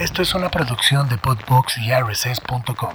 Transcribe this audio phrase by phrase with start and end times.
[0.00, 2.94] Esto es una producción de Podbox y RSS.com.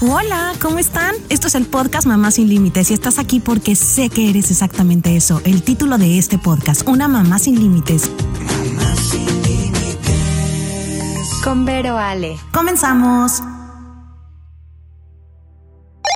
[0.00, 1.16] Hola, ¿cómo están?
[1.28, 5.16] Esto es el podcast Mamá sin Límites y estás aquí porque sé que eres exactamente
[5.16, 5.42] eso.
[5.44, 8.08] El título de este podcast, Una Mamá sin Límites.
[8.12, 11.40] Mamá sin Límites.
[11.42, 12.38] Con Vero Ale.
[12.52, 13.42] Comenzamos.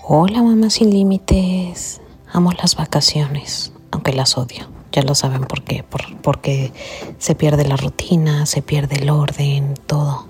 [0.04, 2.00] Hola, Mamá sin Límites.
[2.32, 4.75] Amo las vacaciones, aunque las odio.
[4.96, 5.84] Ya lo saben por qué.
[6.22, 6.72] porque
[7.18, 10.26] se pierde la rutina, se pierde el orden, todo.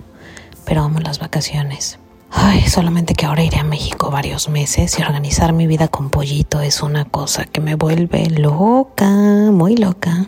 [0.65, 2.01] Pero amo las vacaciones.
[2.33, 6.60] Ay, solamente que ahora iré a México varios meses y organizar mi vida con pollito
[6.60, 9.09] es una cosa que me vuelve loca,
[9.52, 10.27] muy loca.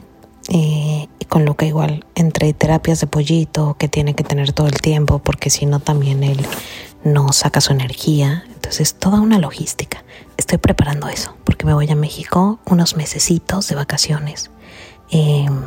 [0.48, 4.80] y con lo que igual entre terapias de pollito que tiene que tener todo el
[4.80, 6.46] tiempo porque si no también él
[7.02, 8.45] no saca su energía.
[8.68, 10.04] Entonces toda una logística.
[10.36, 14.50] Estoy preparando eso porque me voy a México unos mesecitos de vacaciones.
[15.10, 15.62] Em,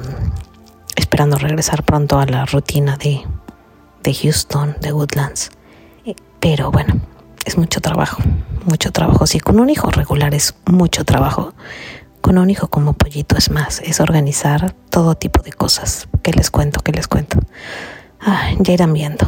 [0.95, 3.23] esperando regresar pronto a la rutina de,
[4.03, 5.49] de Houston, de Woodlands.
[6.39, 6.93] Pero bueno,
[7.43, 8.21] es mucho trabajo,
[8.65, 9.25] mucho trabajo.
[9.25, 11.55] Si con un hijo regular es mucho trabajo,
[12.21, 16.07] con un hijo como pollito es más, es organizar todo tipo de cosas.
[16.21, 16.81] ¿Qué les cuento?
[16.81, 17.39] ¿Qué les cuento?
[18.19, 19.27] Ah, ya irán viendo.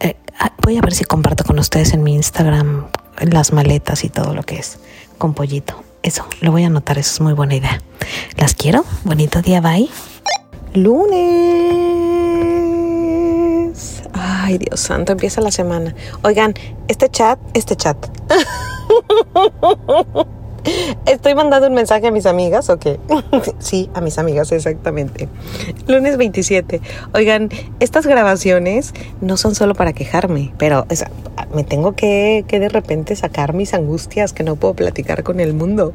[0.00, 0.18] Eh,
[0.62, 2.86] voy a ver si comparto con ustedes en mi Instagram
[3.20, 4.78] las maletas y todo lo que es
[5.16, 5.82] con pollito.
[6.02, 7.80] Eso, lo voy a anotar, eso es muy buena idea.
[8.36, 8.84] Las quiero.
[9.04, 9.88] Bonito día, bye.
[10.74, 11.08] Lunes.
[14.12, 15.94] Ay, Dios santo, empieza la semana.
[16.22, 16.54] Oigan,
[16.86, 17.96] este chat, este chat.
[21.06, 22.98] Estoy mandando un mensaje a mis amigas, ¿o qué?
[23.58, 25.28] sí, a mis amigas, exactamente.
[25.86, 26.80] Lunes 27.
[27.14, 27.48] Oigan,
[27.80, 30.86] estas grabaciones no son solo para quejarme, pero
[31.54, 35.54] me tengo que, que de repente sacar mis angustias que no puedo platicar con el
[35.54, 35.92] mundo.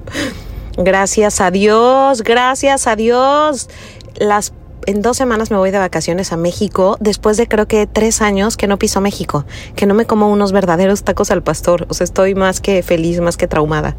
[0.78, 3.70] Gracias a Dios, gracias a Dios.
[4.16, 4.54] Las
[4.88, 8.58] en dos semanas me voy de vacaciones a México después de creo que tres años
[8.58, 9.46] que no piso México,
[9.76, 11.86] que no me como unos verdaderos tacos al pastor.
[11.90, 13.96] O sea, estoy más que feliz, más que traumada.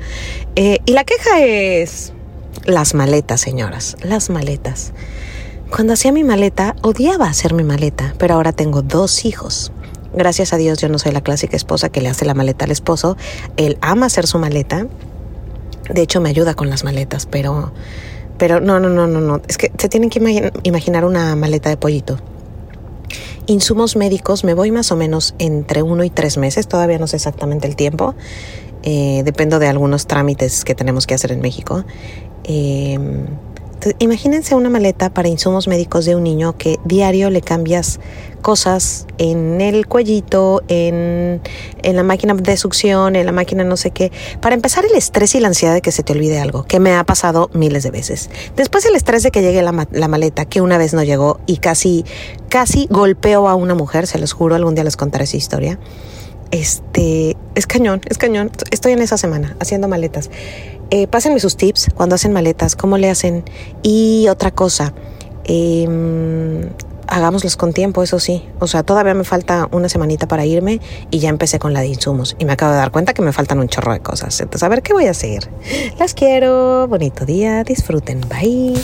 [0.56, 2.12] Eh, y la queja es
[2.64, 4.92] las maletas, señoras, las maletas.
[5.70, 9.72] Cuando hacía mi maleta, odiaba hacer mi maleta, pero ahora tengo dos hijos.
[10.14, 12.70] Gracias a Dios yo no soy la clásica esposa que le hace la maleta al
[12.70, 13.16] esposo.
[13.56, 14.86] Él ama hacer su maleta.
[15.90, 17.72] De hecho, me ayuda con las maletas, pero
[18.44, 19.40] pero no, no, no, no, no.
[19.48, 22.18] Es que se tienen que imaginar una maleta de pollito.
[23.46, 27.16] Insumos médicos, me voy más o menos entre uno y tres meses, todavía no sé
[27.16, 28.14] exactamente el tiempo.
[28.82, 31.86] Eh, dependo de algunos trámites que tenemos que hacer en México.
[32.44, 32.98] Eh,
[33.98, 38.00] imagínense una maleta para insumos médicos de un niño que diario le cambias
[38.42, 41.40] cosas en el cuellito, en,
[41.82, 44.12] en, la máquina de succión, en la máquina no sé qué.
[44.40, 46.94] Para empezar, el estrés y la ansiedad de que se te olvide algo, que me
[46.94, 48.28] ha pasado miles de veces.
[48.54, 51.56] Después el estrés de que llegue la, la maleta, que una vez no llegó y
[51.56, 52.04] casi,
[52.50, 55.78] casi golpeó a una mujer, se los juro, algún día les contaré esa historia.
[56.50, 58.52] Este, es cañón, es cañón.
[58.70, 60.30] Estoy en esa semana haciendo maletas.
[60.90, 63.44] Eh, pásenme sus tips cuando hacen maletas, cómo le hacen.
[63.82, 64.94] Y otra cosa,
[65.44, 65.88] eh,
[67.08, 68.44] hagámoslos con tiempo, eso sí.
[68.60, 70.80] O sea, todavía me falta una semanita para irme
[71.10, 72.36] y ya empecé con la de insumos.
[72.38, 74.38] Y me acabo de dar cuenta que me faltan un chorro de cosas.
[74.40, 75.50] Entonces, a ver qué voy a hacer.
[75.98, 76.88] Las quiero.
[76.88, 77.64] Bonito día.
[77.64, 78.20] Disfruten.
[78.28, 78.74] Bye.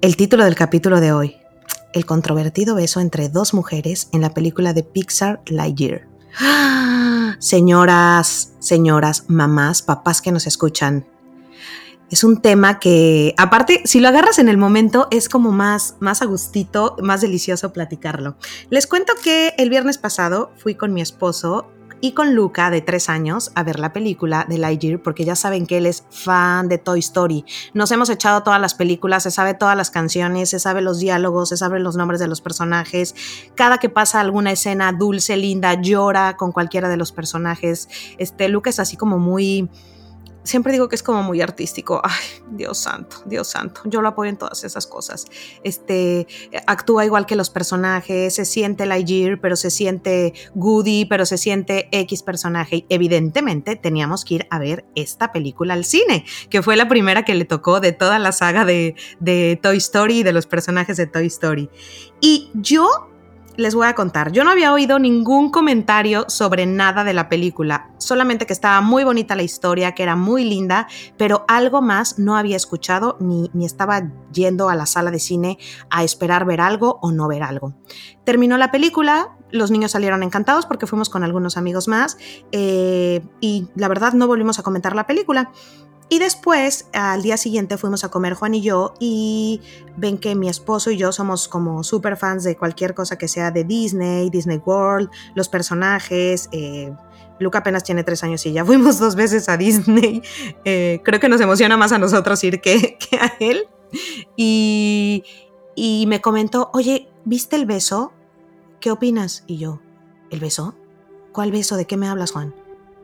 [0.00, 1.36] El título del capítulo de hoy.
[1.92, 6.09] El controvertido beso entre dos mujeres en la película de Pixar Lightyear.
[7.38, 11.06] Señoras, señoras, mamás, papás que nos escuchan.
[12.10, 16.22] Es un tema que, aparte, si lo agarras en el momento, es como más, más
[16.22, 18.36] a gustito, más delicioso platicarlo.
[18.68, 23.08] Les cuento que el viernes pasado fui con mi esposo y con Luca, de tres
[23.08, 26.78] años, a ver la película de Lightyear, porque ya saben que él es fan de
[26.78, 27.44] Toy Story.
[27.74, 31.50] Nos hemos echado todas las películas, se sabe todas las canciones, se sabe los diálogos,
[31.50, 33.14] se saben los nombres de los personajes.
[33.54, 37.88] Cada que pasa alguna escena dulce, linda, llora con cualquiera de los personajes.
[38.18, 39.68] Este, Luca es así como muy
[40.42, 42.00] siempre digo que es como muy artístico.
[42.02, 43.82] Ay, Dios santo, Dios santo.
[43.84, 45.26] Yo lo apoyo en todas esas cosas.
[45.64, 46.26] Este
[46.66, 51.88] actúa igual que los personajes, se siente Lightyear, pero se siente Goody, pero se siente
[51.92, 52.86] X personaje.
[52.88, 57.34] Evidentemente teníamos que ir a ver esta película al cine, que fue la primera que
[57.34, 61.06] le tocó de toda la saga de, de Toy Story y de los personajes de
[61.06, 61.70] Toy Story.
[62.20, 63.09] Y yo
[63.60, 64.32] les voy a contar.
[64.32, 69.04] Yo no había oído ningún comentario sobre nada de la película, solamente que estaba muy
[69.04, 73.66] bonita la historia, que era muy linda, pero algo más no había escuchado ni, ni
[73.66, 75.58] estaba yendo a la sala de cine
[75.90, 77.74] a esperar ver algo o no ver algo.
[78.24, 82.16] Terminó la película, los niños salieron encantados porque fuimos con algunos amigos más
[82.52, 85.50] eh, y la verdad no volvimos a comentar la película.
[86.12, 89.60] Y después, al día siguiente, fuimos a comer Juan y yo y
[89.96, 93.52] ven que mi esposo y yo somos como super fans de cualquier cosa que sea
[93.52, 96.48] de Disney, Disney World, los personajes.
[96.50, 96.92] Eh,
[97.38, 100.20] Luca apenas tiene tres años y ya fuimos dos veces a Disney.
[100.64, 103.68] Eh, creo que nos emociona más a nosotros ir que, a él.
[104.36, 105.22] Y,
[105.76, 108.12] y me comentó, oye, ¿viste el beso?
[108.80, 109.44] ¿Qué opinas?
[109.46, 109.80] Y yo,
[110.30, 110.74] ¿el beso?
[111.30, 111.76] ¿Cuál beso?
[111.76, 112.52] ¿De qué me hablas, Juan?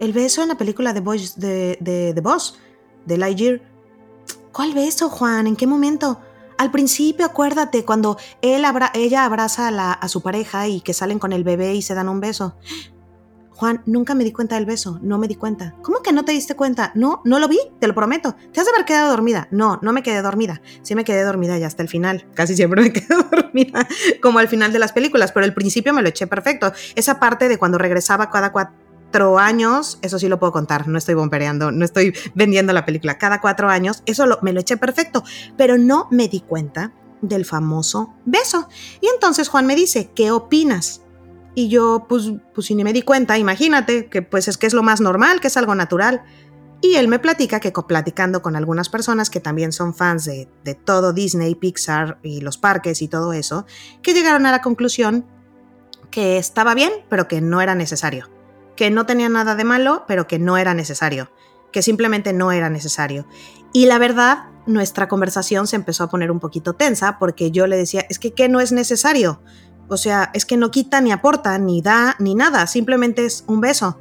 [0.00, 2.58] El beso en la película de, Boys, de, de Boss,
[3.06, 3.60] de Lightyear.
[4.52, 5.46] ¿Cuál beso, Juan?
[5.46, 6.20] ¿En qué momento?
[6.58, 8.64] Al principio, acuérdate, cuando él
[8.94, 12.20] ella abraza a, su pareja y que salen con el bebé y se dan un
[12.20, 12.56] beso.
[13.50, 15.74] Juan, nunca me di cuenta del beso, no me di cuenta.
[15.82, 16.92] ¿Cómo que no te diste cuenta?
[16.94, 18.34] No, no lo vi, te lo prometo.
[18.52, 19.48] ¿Te has de haber quedado dormida?
[19.50, 20.60] No, no me quedé dormida.
[20.82, 22.26] Sí me quedé dormida ya hasta el final.
[22.34, 23.86] Casi siempre me quedo dormida,
[24.22, 26.72] como al final de las películas, pero el principio me lo eché perfecto.
[26.94, 28.85] Esa parte de cuando regresaba cada cuatro
[29.38, 33.40] años, eso sí lo puedo contar, no estoy bombereando, no estoy vendiendo la película, cada
[33.40, 35.24] cuatro años, eso me lo eché perfecto,
[35.56, 36.92] pero no me di cuenta
[37.22, 38.68] del famoso beso.
[39.00, 41.02] Y entonces Juan me dice, ¿qué opinas?
[41.54, 44.82] Y yo, pues, pues, ni me di cuenta, imagínate, que pues es que es lo
[44.82, 46.22] más normal, que es algo natural.
[46.82, 50.74] Y él me platica que platicando con algunas personas que también son fans de, de
[50.74, 53.64] todo Disney, Pixar y los parques y todo eso,
[54.02, 55.24] que llegaron a la conclusión
[56.10, 58.35] que estaba bien, pero que no era necesario.
[58.76, 61.30] Que no tenía nada de malo, pero que no era necesario.
[61.72, 63.26] Que simplemente no era necesario.
[63.72, 67.76] Y la verdad, nuestra conversación se empezó a poner un poquito tensa porque yo le
[67.76, 69.40] decía, es que ¿qué no es necesario?
[69.88, 73.60] O sea, es que no quita ni aporta, ni da, ni nada, simplemente es un
[73.60, 73.98] beso.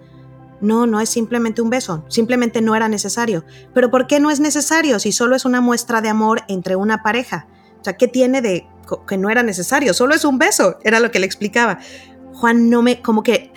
[0.61, 3.43] No, no es simplemente un beso, simplemente no era necesario.
[3.73, 7.03] Pero ¿por qué no es necesario si solo es una muestra de amor entre una
[7.03, 7.47] pareja?
[7.79, 8.67] O sea, ¿qué tiene de
[9.07, 9.93] que no era necesario?
[9.93, 11.79] Solo es un beso, era lo que le explicaba.
[12.33, 13.51] Juan no me, como que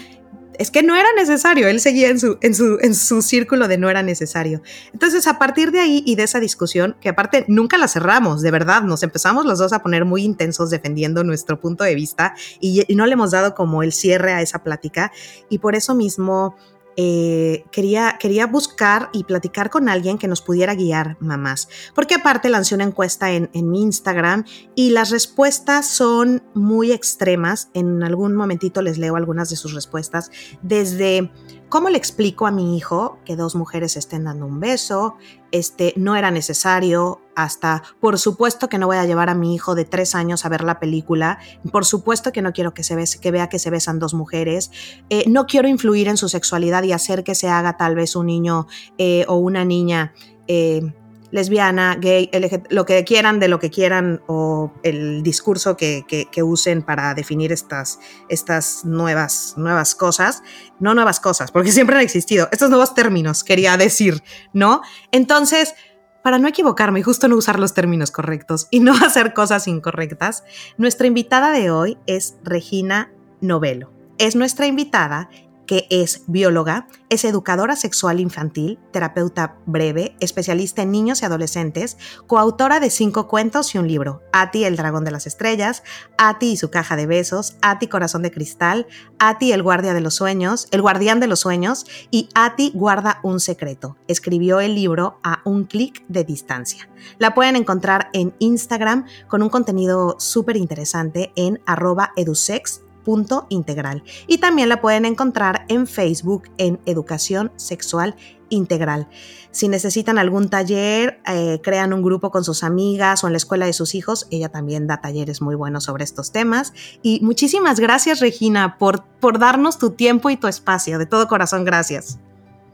[0.58, 3.78] es que no era necesario, él seguía en su, en su, en su círculo de
[3.78, 4.60] no era necesario.
[4.92, 8.50] Entonces, a partir de ahí y de esa discusión, que aparte nunca la cerramos, de
[8.50, 12.84] verdad, nos empezamos los dos a poner muy intensos defendiendo nuestro punto de vista y,
[12.86, 15.12] y no le hemos dado como el cierre a esa plática
[15.48, 16.56] y por eso mismo
[17.00, 21.68] eh, quería, quería buscar y platicar con alguien que nos pudiera guiar, mamás.
[21.94, 27.70] Porque aparte lancé una encuesta en, en mi Instagram y las respuestas son muy extremas.
[27.72, 30.32] En algún momentito les leo algunas de sus respuestas.
[30.60, 31.30] Desde
[31.68, 35.16] ¿Cómo le explico a mi hijo que dos mujeres estén dando un beso?
[35.50, 39.74] Este, no era necesario, hasta, por supuesto que no voy a llevar a mi hijo
[39.74, 41.38] de tres años a ver la película,
[41.70, 42.96] por supuesto que no quiero que, se
[43.30, 44.70] vea que se besan dos mujeres,
[45.08, 48.26] eh, no quiero influir en su sexualidad y hacer que se haga tal vez un
[48.26, 48.66] niño
[48.98, 50.12] eh, o una niña
[50.48, 50.80] eh,
[51.30, 52.30] lesbiana, gay,
[52.70, 57.52] lo que quieran de lo que quieran o el discurso que, que, usen para definir
[57.52, 57.98] estas,
[58.28, 60.42] estas nuevas, nuevas cosas.
[60.80, 62.48] No nuevas cosas, porque siempre han existido.
[62.52, 64.22] Estos nuevos términos, quería decir,
[64.52, 64.80] ¿no?
[65.12, 65.74] Entonces,
[66.22, 70.44] para no equivocarme y justo no usar los términos correctos y no hacer cosas incorrectas,
[70.76, 73.92] nuestra invitada de hoy es Regina Novelo.
[74.18, 75.30] Es nuestra invitada
[75.68, 82.80] que es bióloga, es educadora sexual infantil, terapeuta breve, especialista en niños y adolescentes, coautora
[82.80, 85.82] de cinco cuentos y un libro, Ati el dragón de las estrellas,
[86.16, 88.86] Ati y su caja de besos, Ati corazón de cristal,
[89.18, 93.38] Ati el guardia de los sueños, el guardián de los sueños y Ati guarda un
[93.38, 93.98] secreto.
[94.08, 96.88] Escribió el libro a un clic de distancia.
[97.18, 104.02] La pueden encontrar en Instagram con un contenido súper interesante en arroba edusex punto integral.
[104.26, 108.16] Y también la pueden encontrar en Facebook en Educación Sexual
[108.50, 109.08] Integral.
[109.50, 113.64] Si necesitan algún taller, eh, crean un grupo con sus amigas o en la escuela
[113.64, 116.74] de sus hijos, ella también da talleres muy buenos sobre estos temas.
[117.00, 120.98] Y muchísimas gracias, Regina, por, por darnos tu tiempo y tu espacio.
[120.98, 122.18] De todo corazón, gracias.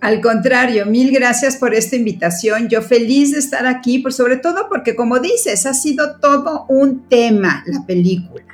[0.01, 2.69] Al contrario, mil gracias por esta invitación.
[2.69, 7.09] Yo feliz de estar aquí, por sobre todo porque, como dices, ha sido todo un
[7.09, 8.54] tema la película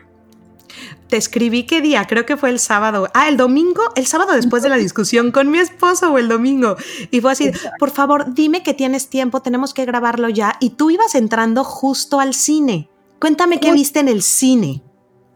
[1.11, 3.09] te escribí qué día, creo que fue el sábado.
[3.13, 6.77] Ah, el domingo, el sábado después de la discusión con mi esposo o el domingo.
[7.11, 10.57] Y fue así, por favor, dime que tienes tiempo, tenemos que grabarlo ya.
[10.61, 12.89] Y tú ibas entrando justo al cine.
[13.19, 14.83] Cuéntame qué viste en el cine.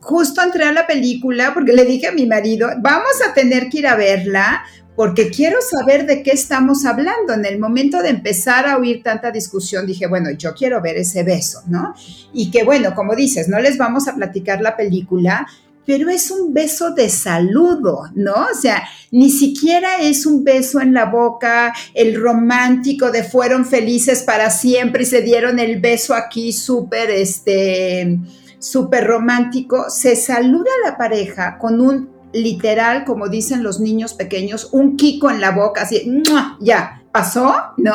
[0.00, 3.78] Justo entré a la película porque le dije a mi marido, vamos a tener que
[3.78, 4.64] ir a verla
[4.96, 7.32] porque quiero saber de qué estamos hablando.
[7.32, 11.22] En el momento de empezar a oír tanta discusión, dije, bueno, yo quiero ver ese
[11.22, 11.94] beso, ¿no?
[12.32, 15.46] Y que bueno, como dices, no les vamos a platicar la película,
[15.86, 18.32] pero es un beso de saludo, ¿no?
[18.32, 24.22] O sea, ni siquiera es un beso en la boca, el romántico de fueron felices
[24.22, 28.18] para siempre y se dieron el beso aquí súper, este,
[28.58, 29.86] súper romántico.
[29.88, 35.30] Se saluda a la pareja con un literal, como dicen los niños pequeños, un kiko
[35.30, 36.22] en la boca, así,
[36.60, 37.94] ya, pasó, ¿no?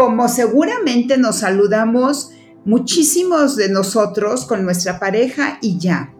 [0.00, 2.30] como seguramente nos saludamos
[2.64, 6.14] muchísimos de nosotros con nuestra pareja y ya.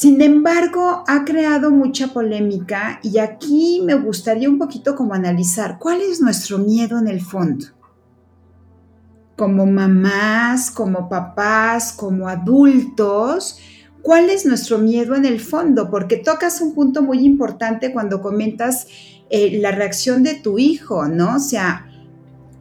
[0.00, 6.00] Sin embargo, ha creado mucha polémica y aquí me gustaría un poquito como analizar cuál
[6.00, 7.66] es nuestro miedo en el fondo.
[9.36, 13.58] Como mamás, como papás, como adultos,
[14.00, 15.90] ¿cuál es nuestro miedo en el fondo?
[15.90, 18.86] Porque tocas un punto muy importante cuando comentas
[19.28, 21.36] eh, la reacción de tu hijo, ¿no?
[21.36, 21.90] O sea,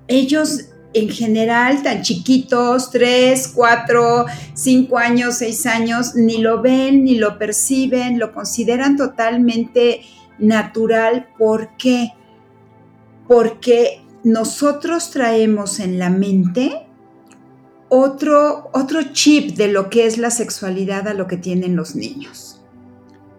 [0.10, 7.16] ellos en general tan chiquitos, 3, 4, 5 años, 6 años, ni lo ven, ni
[7.16, 10.02] lo perciben, lo consideran totalmente
[10.40, 11.30] natural.
[11.38, 12.14] ¿Por qué?
[13.28, 16.88] Porque nosotros traemos en la mente
[17.90, 22.62] otro, otro chip de lo que es la sexualidad a lo que tienen los niños.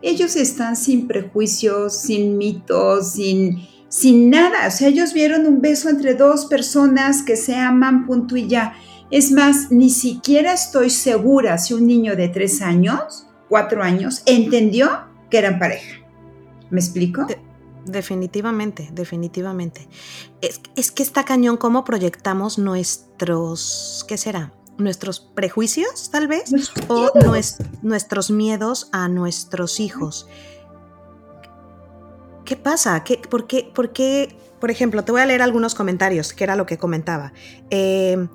[0.02, 4.68] Ellos están sin prejuicios, sin mitos, sin sin nada.
[4.68, 8.72] O sea, ellos vieron un beso entre dos personas que se aman, punto y ya.
[9.10, 14.88] Es más, ni siquiera estoy segura si un niño de tres años, cuatro años, entendió
[15.28, 15.98] que eran pareja.
[16.70, 17.26] ¿Me explico?
[17.84, 19.88] definitivamente, definitivamente.
[20.40, 24.52] Es, es, que está cañón cómo proyectamos nuestros, ¿qué será?
[24.78, 26.52] Nuestros prejuicios, tal vez,
[26.88, 27.10] o
[27.82, 30.28] nuestros miedos a nuestros hijos.
[32.50, 33.04] ¿Qué pasa?
[33.04, 36.56] ¿Qué, por, qué, por, qué, por ejemplo, te voy a leer algunos comentarios, que era
[36.56, 37.32] lo que comentaba.
[37.70, 38.26] Eh,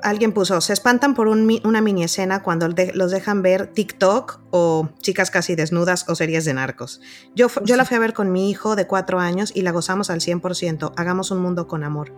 [0.00, 5.32] alguien puso, se espantan por una mini escena cuando los dejan ver TikTok o chicas
[5.32, 7.00] casi desnudas o series de narcos.
[7.34, 10.08] Yo, yo la fui a ver con mi hijo de cuatro años y la gozamos
[10.08, 10.92] al 100%.
[10.96, 12.14] Hagamos un mundo con amor.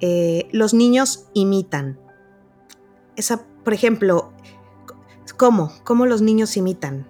[0.00, 2.00] Eh, los niños imitan.
[3.14, 4.32] Esa, por ejemplo,
[5.36, 5.70] ¿cómo?
[5.84, 7.06] ¿Cómo los niños imitan?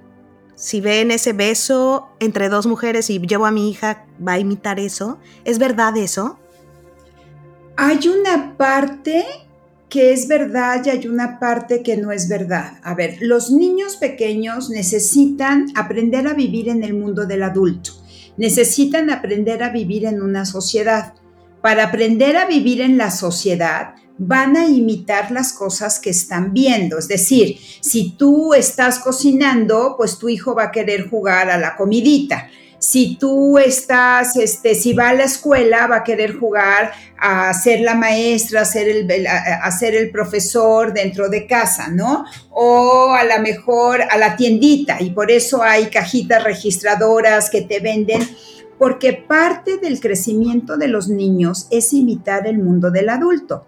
[0.56, 4.80] Si ven ese beso entre dos mujeres y llevo a mi hija, va a imitar
[4.80, 5.18] eso.
[5.44, 6.38] ¿Es verdad eso?
[7.76, 9.26] Hay una parte
[9.90, 12.80] que es verdad y hay una parte que no es verdad.
[12.82, 17.92] A ver, los niños pequeños necesitan aprender a vivir en el mundo del adulto,
[18.38, 21.12] necesitan aprender a vivir en una sociedad.
[21.60, 26.98] Para aprender a vivir en la sociedad, van a imitar las cosas que están viendo.
[26.98, 31.76] Es decir, si tú estás cocinando, pues tu hijo va a querer jugar a la
[31.76, 32.48] comidita.
[32.78, 37.80] Si tú estás, este, si va a la escuela, va a querer jugar a ser
[37.80, 42.26] la maestra, a ser el, a ser el profesor dentro de casa, ¿no?
[42.50, 47.80] O a lo mejor a la tiendita, y por eso hay cajitas registradoras que te
[47.80, 48.28] venden
[48.78, 53.64] porque parte del crecimiento de los niños es imitar el mundo del adulto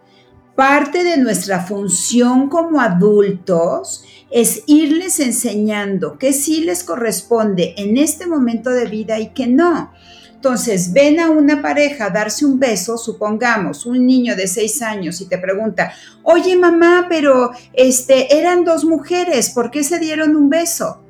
[0.59, 8.27] parte de nuestra función como adultos es irles enseñando qué sí les corresponde en este
[8.27, 9.93] momento de vida y qué no.
[10.35, 15.27] Entonces, ven a una pareja darse un beso, supongamos, un niño de seis años y
[15.27, 15.93] te pregunta,
[16.25, 21.05] oye mamá, pero este, eran dos mujeres, ¿por qué se dieron un beso?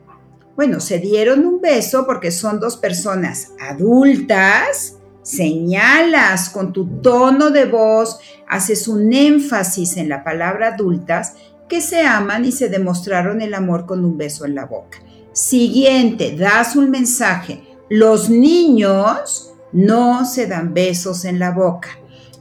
[0.56, 4.97] Bueno, se dieron un beso porque son dos personas adultas
[5.28, 8.18] señalas con tu tono de voz,
[8.49, 11.35] haces un énfasis en la palabra adultas
[11.68, 14.99] que se aman y se demostraron el amor con un beso en la boca.
[15.32, 17.62] Siguiente, das un mensaje.
[17.90, 21.90] Los niños no se dan besos en la boca.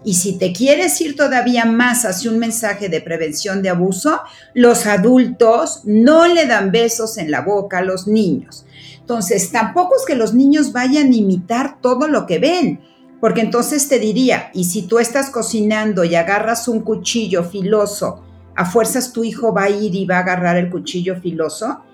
[0.05, 4.21] Y si te quieres ir todavía más hacia un mensaje de prevención de abuso,
[4.53, 8.65] los adultos no le dan besos en la boca a los niños.
[9.07, 12.81] Entonces, tampoco es que los niños vayan a imitar todo lo que ven,
[13.21, 18.21] porque entonces te diría, y si tú estás cocinando y agarras un cuchillo filoso,
[18.53, 21.85] a fuerzas tu hijo va a ir y va a agarrar el cuchillo filoso,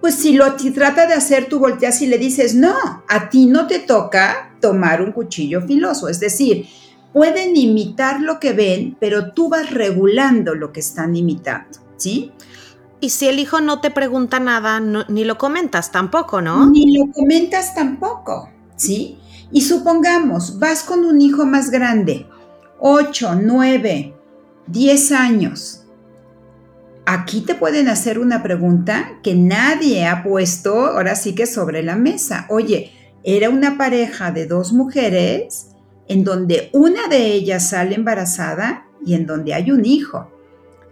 [0.00, 2.74] pues si lo trata de hacer, tú volteas y le dices, no,
[3.08, 6.08] a ti no te toca tomar un cuchillo filoso.
[6.08, 6.66] Es decir,
[7.12, 12.32] pueden imitar lo que ven, pero tú vas regulando lo que están imitando, ¿sí?
[13.00, 16.70] Y si el hijo no te pregunta nada, ni lo comentas tampoco, ¿no?
[16.70, 19.18] Ni lo comentas tampoco, ¿sí?
[19.50, 22.26] Y supongamos, vas con un hijo más grande,
[22.78, 24.14] 8, 9,
[24.66, 25.84] 10 años.
[27.06, 31.96] Aquí te pueden hacer una pregunta que nadie ha puesto ahora sí que sobre la
[31.96, 32.46] mesa.
[32.50, 32.92] Oye,
[33.24, 35.68] era una pareja de dos mujeres
[36.06, 40.30] en donde una de ellas sale embarazada y en donde hay un hijo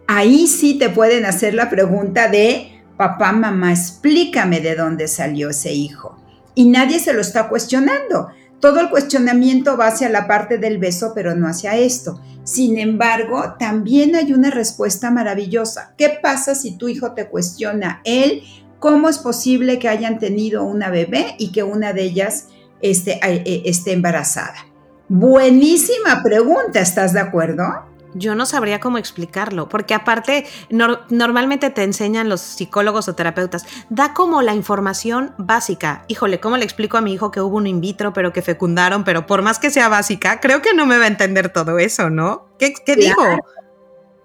[0.08, 5.72] ahí sí te pueden hacer la pregunta de, papá, mamá, explícame de dónde salió ese
[5.72, 6.18] hijo.
[6.56, 8.28] Y nadie se lo está cuestionando.
[8.58, 12.20] Todo el cuestionamiento va hacia la parte del beso, pero no hacia esto.
[12.42, 15.94] Sin embargo, también hay una respuesta maravillosa.
[15.96, 18.42] ¿Qué pasa si tu hijo te cuestiona él?
[18.80, 22.48] ¿Cómo es posible que hayan tenido una bebé y que una de ellas
[22.80, 24.66] esté, eh, esté embarazada?
[25.08, 27.87] Buenísima pregunta, ¿estás de acuerdo?
[28.14, 34.14] Yo no sabría cómo explicarlo, porque aparte normalmente te enseñan los psicólogos o terapeutas, da
[34.14, 36.04] como la información básica.
[36.08, 39.04] Híjole, ¿cómo le explico a mi hijo que hubo un in vitro, pero que fecundaron,
[39.04, 42.10] pero por más que sea básica, creo que no me va a entender todo eso,
[42.10, 42.48] ¿no?
[42.58, 43.22] ¿Qué, digo?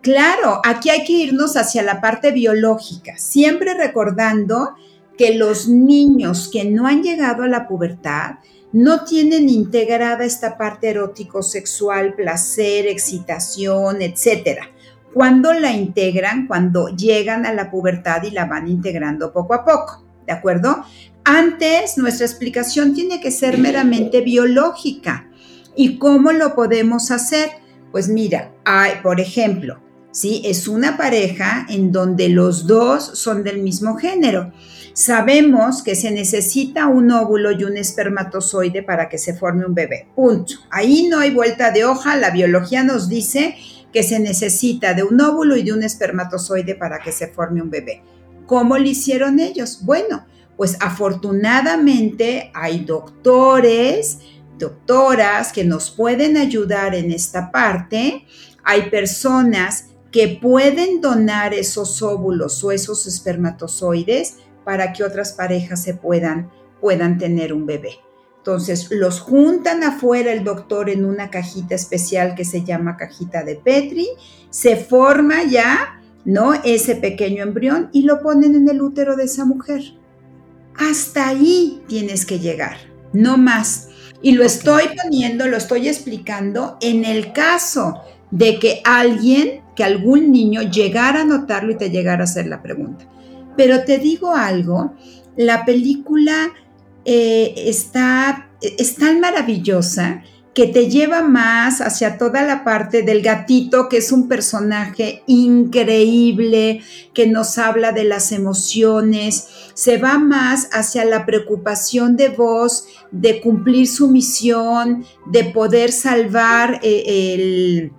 [0.02, 4.76] Claro, aquí hay que irnos hacia la parte biológica, siempre recordando
[5.18, 8.36] que los niños que no han llegado a la pubertad
[8.74, 14.72] no tienen integrada esta parte erótico, sexual, placer, excitación, etcétera.
[15.14, 20.04] Cuando la integran, cuando llegan a la pubertad y la van integrando poco a poco,
[20.26, 20.84] ¿de acuerdo?
[21.24, 25.30] Antes, nuestra explicación tiene que ser meramente biológica.
[25.76, 27.50] ¿Y cómo lo podemos hacer?
[27.92, 29.80] Pues mira, hay, por ejemplo,
[30.14, 30.42] ¿sí?
[30.46, 34.54] Es una pareja en donde los dos son del mismo género
[34.94, 40.08] Sabemos que se necesita un óvulo y un espermatozoide para que se forme un bebé.
[40.16, 40.54] Punto.
[40.70, 42.16] Ahí no hay vuelta de hoja.
[42.16, 43.56] La biología nos dice
[43.92, 47.72] que se necesita de un óvulo y de un espermatozoide para que se forme un
[47.72, 48.04] bebé.
[48.46, 49.80] ¿Cómo lo hicieron ellos?
[49.82, 50.28] Bueno,
[50.58, 54.20] pues afortunadamente hay doctores,
[54.60, 58.28] doctoras que nos pueden ayudar en esta parte.
[58.64, 65.96] Hay personas que pueden donar esos óvulos o esos espermatozoides para que otras parejas se
[65.96, 67.98] puedan, puedan tener un bebé.
[68.38, 73.56] Entonces los juntan afuera el doctor en una cajita especial que se llama cajita de
[73.56, 74.08] Petri,
[74.52, 76.54] se forma ya, ¿no?
[76.64, 79.82] Ese pequeño embrión y lo ponen en el útero de esa mujer.
[80.78, 82.78] Hasta ahí tienes que llegar,
[83.14, 83.88] no más.
[84.22, 90.32] Y lo estoy poniendo, lo estoy explicando en el caso de que alguien, que algún
[90.32, 93.06] niño llegara a notarlo y te llegara a hacer la pregunta.
[93.56, 94.94] Pero te digo algo,
[95.36, 96.52] la película
[97.06, 103.90] eh, está, es tan maravillosa que te lleva más hacia toda la parte del gatito,
[103.90, 106.82] que es un personaje increíble,
[107.14, 113.42] que nos habla de las emociones, se va más hacia la preocupación de vos, de
[113.42, 117.92] cumplir su misión, de poder salvar eh, el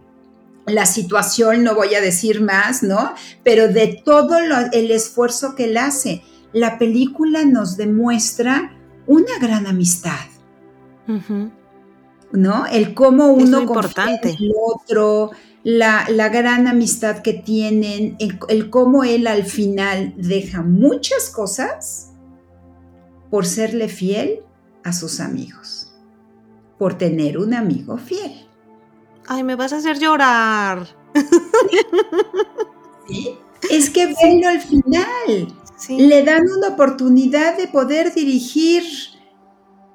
[0.67, 3.15] la situación, no voy a decir más, ¿no?
[3.43, 4.39] Pero de todo
[4.73, 6.23] el esfuerzo que él hace,
[6.53, 10.27] la película nos demuestra una gran amistad.
[12.33, 12.67] ¿No?
[12.67, 18.17] El cómo uno confía en el otro, la, gran amistad que tienen,
[18.49, 22.13] el cómo él al final deja muchas cosas
[23.31, 24.41] por serle fiel
[24.85, 25.93] a sus amigos,
[26.79, 28.44] por tener un amigo fiel.
[29.27, 30.87] Ay, me vas a hacer llorar.
[33.09, 33.39] ¿Sí?
[33.71, 35.55] Es que venlo al final.
[35.89, 38.85] Le dan una oportunidad de poder dirigir,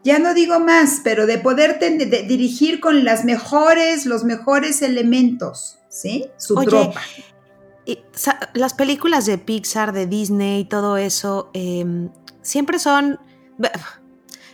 [0.04, 6.26] ya no digo más, pero de poder dirigir con las mejores, los mejores elementos, ¿sí?
[6.38, 7.02] Su tropa.
[8.54, 12.10] las películas de Pixar, de Disney, todo eso, em,
[12.44, 13.20] siempre son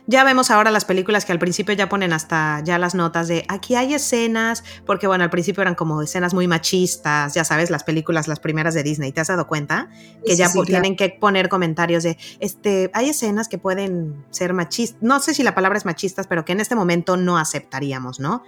[0.08, 3.44] ya vemos ahora las películas que al principio ya ponen hasta ya las notas de
[3.48, 7.84] aquí hay escenas, porque bueno, al principio eran como escenas muy machistas, ya sabes, las
[7.84, 9.90] películas, las primeras de Disney, ¿te has dado cuenta?
[10.26, 15.20] Que ya tienen que poner comentarios de, este, hay escenas que pueden ser machistas, no
[15.20, 18.44] sé si la palabra es machistas, pero que en este momento no aceptaríamos, ¿no?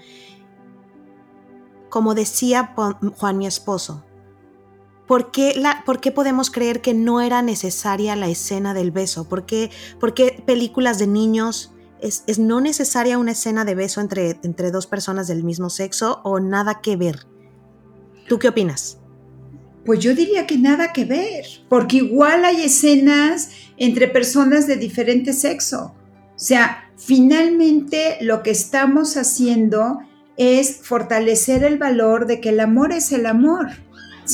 [1.89, 4.03] Como decía Juan, mi esposo,
[5.07, 9.29] ¿Por qué, ¿Por qué, podemos creer que no era necesaria la escena del beso?
[9.29, 14.01] ¿Por qué, por qué películas de niños es, es, no necesaria una escena de beso
[14.01, 17.25] entre, entre dos personas del mismo sexo o nada que ver?
[18.27, 18.97] ¿Tú qué opinas?
[19.85, 25.31] Pues yo diría que nada que ver, porque igual hay escenas entre personas de diferente
[25.31, 25.95] sexo.
[26.35, 29.99] O sea, finalmente lo que estamos haciendo
[30.35, 33.69] es fortalecer el valor de que el amor es el amor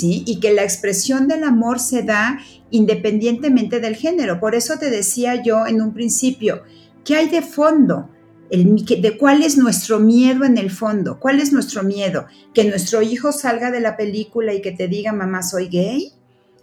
[0.01, 2.39] y que la expresión del amor se da
[2.71, 4.39] independientemente del género.
[4.39, 6.63] Por eso te decía yo en un principio,
[7.03, 8.09] ¿qué hay de fondo?
[8.49, 13.31] de cuál es nuestro miedo en el fondo, cuál es nuestro miedo, que nuestro hijo
[13.31, 16.11] salga de la película y que te diga, mamá, soy gay,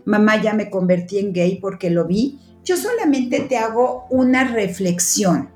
[0.05, 2.38] mamá, ya me convertí en gay porque lo vi.
[2.64, 5.51] Yo solamente te hago una reflexión.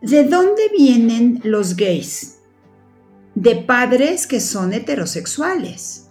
[0.00, 2.38] ¿De dónde vienen los gays?
[3.34, 6.08] De padres que son heterosexuales.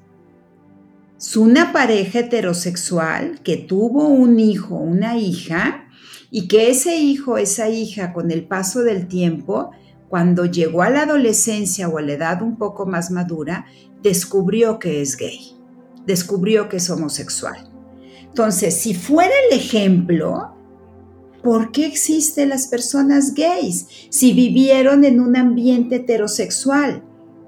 [1.17, 5.87] Es una pareja heterosexual que tuvo un hijo, una hija,
[6.31, 9.71] y que ese hijo, esa hija, con el paso del tiempo,
[10.09, 13.65] cuando llegó a la adolescencia o a la edad un poco más madura,
[14.01, 15.55] descubrió que es gay,
[16.05, 17.69] descubrió que es homosexual.
[18.23, 20.55] Entonces, si fuera el ejemplo,
[21.43, 23.87] ¿por qué existen las personas gays?
[24.09, 27.03] Si vivieron en un ambiente heterosexual,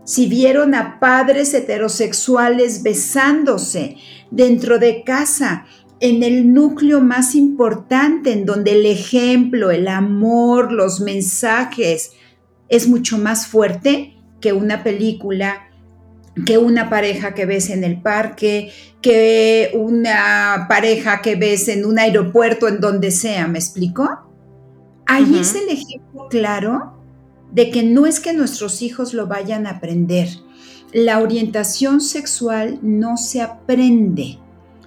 [0.05, 3.97] si vieron a padres heterosexuales besándose
[4.31, 5.65] dentro de casa,
[5.99, 12.11] en el núcleo más importante, en donde el ejemplo, el amor, los mensajes
[12.67, 15.69] es mucho más fuerte que una película,
[16.45, 21.97] que una pareja que ves en el parque, que una pareja que ves en un
[21.97, 24.09] aeropuerto, en donde sea, ¿me explico?
[25.05, 26.92] Ahí es el ejemplo claro
[27.53, 30.27] de que no es que nuestros hijos lo vayan a aprender.
[30.91, 34.39] La orientación sexual no se aprende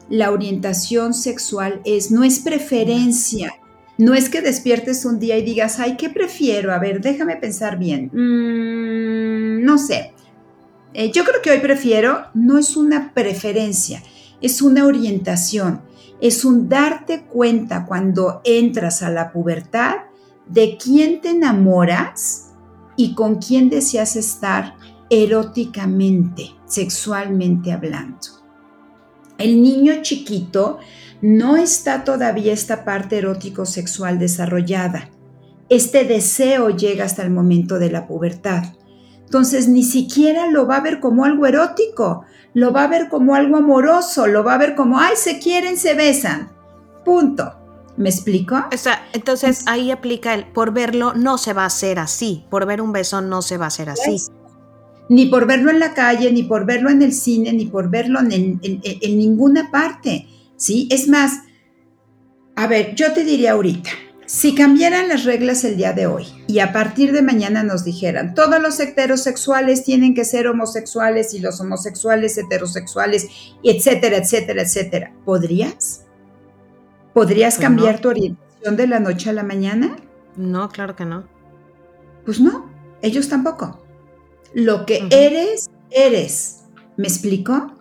[0.08, 3.54] la orientación sexual es, no es preferencia.
[3.98, 6.72] No es que despiertes un día y digas, ay, ¿qué prefiero?
[6.72, 8.10] A ver, déjame pensar bien.
[8.12, 10.12] Mm, no sé.
[10.92, 14.02] Eh, yo creo que hoy prefiero, no es una preferencia,
[14.40, 15.82] es una orientación.
[16.20, 19.96] Es un darte cuenta cuando entras a la pubertad
[20.46, 22.45] de quién te enamoras
[22.96, 24.74] y con quién deseas estar
[25.10, 28.36] eróticamente, sexualmente hablando
[29.38, 30.78] el niño chiquito
[31.20, 35.10] no está todavía esta parte erótico-sexual desarrollada.
[35.68, 38.62] Este deseo llega hasta el momento de la pubertad.
[39.24, 43.34] Entonces ni siquiera lo va a ver como algo erótico, lo va a ver como
[43.34, 46.52] algo amoroso, lo va a ver como, ay, se quieren, se besan.
[47.04, 47.65] Punto.
[47.96, 48.62] ¿Me explico?
[48.72, 52.66] O sea, entonces ahí aplica el por verlo no se va a hacer así, por
[52.66, 54.18] ver un beso no se va a hacer así
[55.08, 58.20] ni por verlo en la calle, ni por verlo en el cine, ni por verlo
[58.20, 58.60] en,
[59.02, 60.88] ninguna parte, ¿sí?
[60.90, 61.42] Es más,
[62.56, 63.90] a ver, yo te diría ahorita,
[64.26, 68.34] si cambiaran las reglas el día de hoy y a partir de mañana nos dijeran,
[68.34, 73.28] todos los heterosexuales tienen que ser homosexuales y los homosexuales heterosexuales,
[73.62, 76.05] etcétera, etcétera, etcétera, ¿podrías?
[77.16, 79.96] ¿Podrías pues cambiar tu orientación de la noche a la mañana?
[80.36, 81.24] No, claro que no.
[82.26, 83.82] Pues no, ellos tampoco.
[84.52, 86.64] Lo que eres, eres.
[86.98, 87.72] ¿Me explico?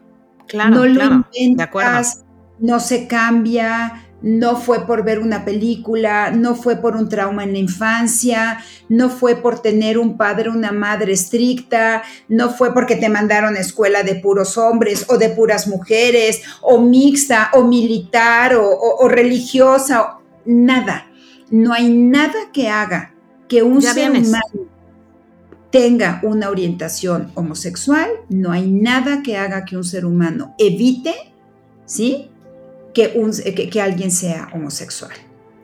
[0.48, 2.24] Claro, no lo inventas,
[2.60, 7.52] no se cambia, no fue por ver una película, no fue por un trauma en
[7.52, 8.58] la infancia,
[8.90, 13.56] no fue por tener un padre o una madre estricta, no fue porque te mandaron
[13.56, 20.18] a escuela de puros hombres o de puras mujeres, o mixta, o militar, o, religiosa,
[20.44, 21.06] nada.
[21.52, 23.14] No hay nada que haga
[23.48, 24.42] que un ser humano
[25.70, 31.14] tenga una orientación homosexual, no hay nada que haga que un ser humano evite,
[31.86, 32.32] ¿sí?
[32.96, 35.12] Que, un, que, alguien sea homosexual.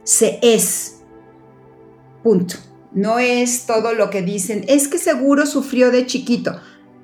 [0.04, 0.98] Se es.
[2.24, 2.56] Punto.
[2.92, 6.60] No es todo lo que dicen, es que seguro sufrió de chiquito.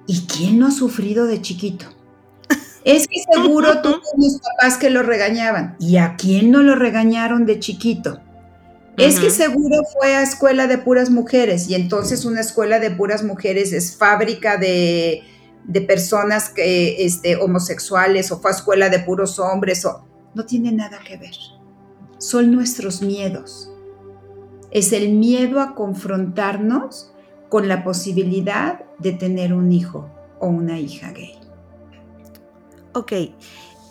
[0.05, 1.85] ¿Y quién no ha sufrido de chiquito?
[2.83, 5.75] Es que seguro tuvo unos papás que lo regañaban.
[5.79, 8.21] ¿Y a quién no lo regañaron de chiquito?
[8.97, 13.23] Es que seguro fue a escuela de puras mujeres y entonces una escuela de puras
[13.23, 15.23] mujeres es fábrica de,
[15.87, 20.99] personas que, este, homosexuales o fue a escuela de puros hombres o no tiene nada
[20.99, 21.35] que ver.
[22.19, 23.71] Son nuestros miedos.
[24.69, 27.11] Es el miedo a confrontarnos
[27.49, 31.39] con la posibilidad de tener un hijo o una hija gay.
[32.93, 33.13] Ok,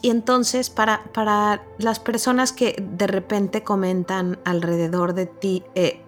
[0.02, 6.00] y entonces para, para las personas que de repente comentan alrededor de ti, eh,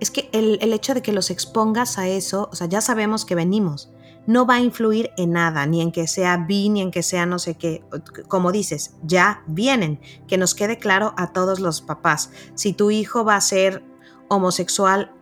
[0.00, 3.24] es que el, el, hecho de que los expongas a eso, o sea, ya sabemos
[3.24, 3.91] que venimos,
[4.26, 7.26] no va a influir en nada, ni en que sea bi, ni en que sea
[7.26, 7.84] no sé qué.
[8.28, 12.30] Como dices, ya vienen, que nos quede claro a todos los papás.
[12.54, 13.84] Si tu hijo va a ser
[14.28, 15.12] homosexual,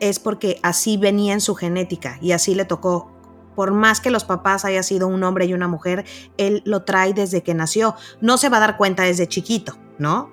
[0.00, 3.12] es porque así venía en su genética y así le tocó
[3.54, 6.04] por más que los papás haya sido un hombre y una mujer,
[6.36, 7.96] él lo trae desde que nació.
[8.20, 10.30] No se va a dar cuenta desde chiquito, ¿no?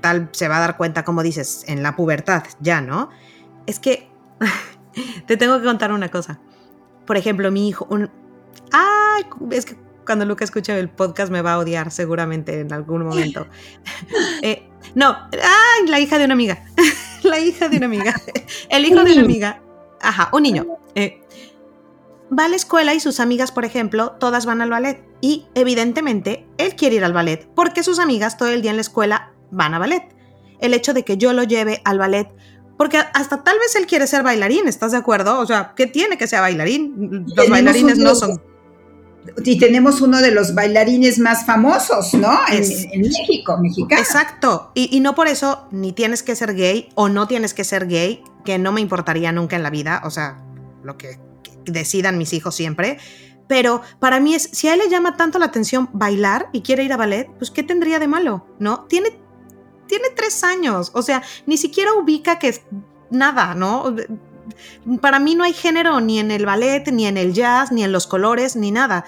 [0.00, 3.10] Tal se va a dar cuenta, como dices, en la pubertad, ya, ¿no?
[3.66, 4.10] Es que
[5.26, 6.40] te tengo que contar una cosa.
[7.08, 8.10] Por ejemplo, mi hijo, un...
[8.70, 9.24] ¡Ay!
[9.52, 13.46] Es que cuando Luca escuche el podcast me va a odiar seguramente en algún momento.
[14.42, 15.88] Eh, no, ¡ay!
[15.88, 16.62] La hija de una amiga.
[17.22, 18.14] la hija de una amiga.
[18.68, 19.62] El hijo de una amiga.
[20.02, 20.66] Ajá, un niño.
[20.94, 21.22] Eh,
[22.30, 25.02] va a la escuela y sus amigas, por ejemplo, todas van al ballet.
[25.22, 28.82] Y evidentemente él quiere ir al ballet porque sus amigas todo el día en la
[28.82, 30.14] escuela van a ballet.
[30.60, 32.28] El hecho de que yo lo lleve al ballet,
[32.78, 35.40] porque hasta tal vez él quiere ser bailarín, ¿estás de acuerdo?
[35.40, 37.26] O sea, ¿qué tiene que ser bailarín?
[37.34, 38.40] Los bailarines no son...
[39.44, 42.38] Y tenemos uno de los bailarines más famosos, ¿no?
[42.50, 44.00] En, México, mexicano.
[44.00, 44.70] Exacto.
[44.74, 47.88] Y, y no por eso ni tienes que ser gay o no tienes que ser
[47.88, 50.00] gay, que no me importaría nunca en la vida.
[50.04, 50.38] O sea,
[50.82, 51.18] lo que
[51.66, 52.98] decidan mis hijos siempre.
[53.48, 56.84] Pero para mí es, si a él le llama tanto la atención bailar y quiere
[56.84, 58.46] ir a ballet, pues ¿qué tendría de malo?
[58.58, 58.84] ¿No?
[58.84, 59.18] Tiene
[59.88, 62.62] tiene tres años, o sea, ni siquiera ubica que es
[63.10, 63.94] nada, ¿no?
[65.00, 67.92] Para mí no hay género ni en el ballet, ni en el jazz, ni en
[67.92, 69.04] los colores, ni nada.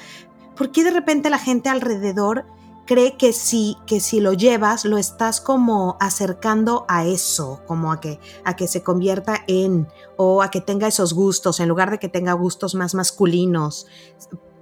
[0.57, 2.45] ¿Por qué de repente la gente alrededor
[2.90, 8.01] cree que si, que si lo llevas, lo estás como acercando a eso, como a
[8.01, 11.99] que, a que se convierta en, o a que tenga esos gustos, en lugar de
[11.99, 13.87] que tenga gustos más masculinos?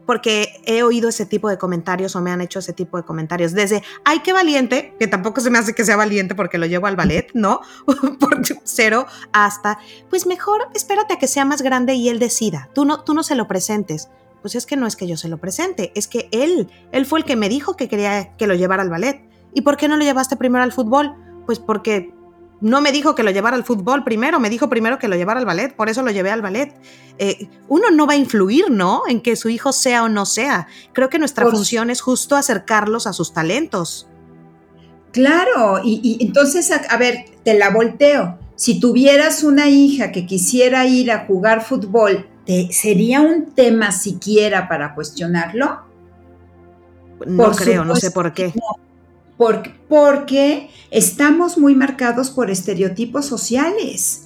[0.08, 3.52] Porque he oído ese tipo de comentarios o me han hecho ese tipo de comentarios.
[3.52, 6.86] Desde, ay, qué valiente, que tampoco se me hace que sea valiente porque lo llevo
[6.86, 7.60] al ballet, ¿no?
[8.18, 12.70] Por cero hasta, pues mejor espérate a que sea más grande y él decida.
[12.74, 14.08] Tú no, tú no se lo presentes.
[14.40, 17.18] Pues es que no es que yo se lo presente, es que él, él fue
[17.18, 19.28] el que me dijo que quería que lo llevara al ballet.
[19.52, 21.16] ¿Y por qué no lo llevaste primero al fútbol?
[21.44, 22.14] Pues porque
[22.60, 25.38] no me dijo que lo llevara al fútbol primero, me dijo primero que lo llevara
[25.38, 26.74] al ballet, por eso lo llevé al ballet.
[27.18, 29.02] Eh, uno no va a influir, ¿no?
[29.08, 30.66] En que su hijo sea o no sea.
[30.92, 34.08] Creo que nuestra función es justo acercarlos a sus talentos.
[35.12, 38.38] Claro, y, entonces, a, ver, te la volteo.
[38.56, 44.68] Si tuvieras una hija que quisiera ir a jugar fútbol, ¿te, ¿sería un tema siquiera
[44.68, 45.82] para cuestionarlo?
[47.26, 48.52] No creo, no sé por qué
[49.38, 54.24] porque estamos muy marcados por estereotipos sociales.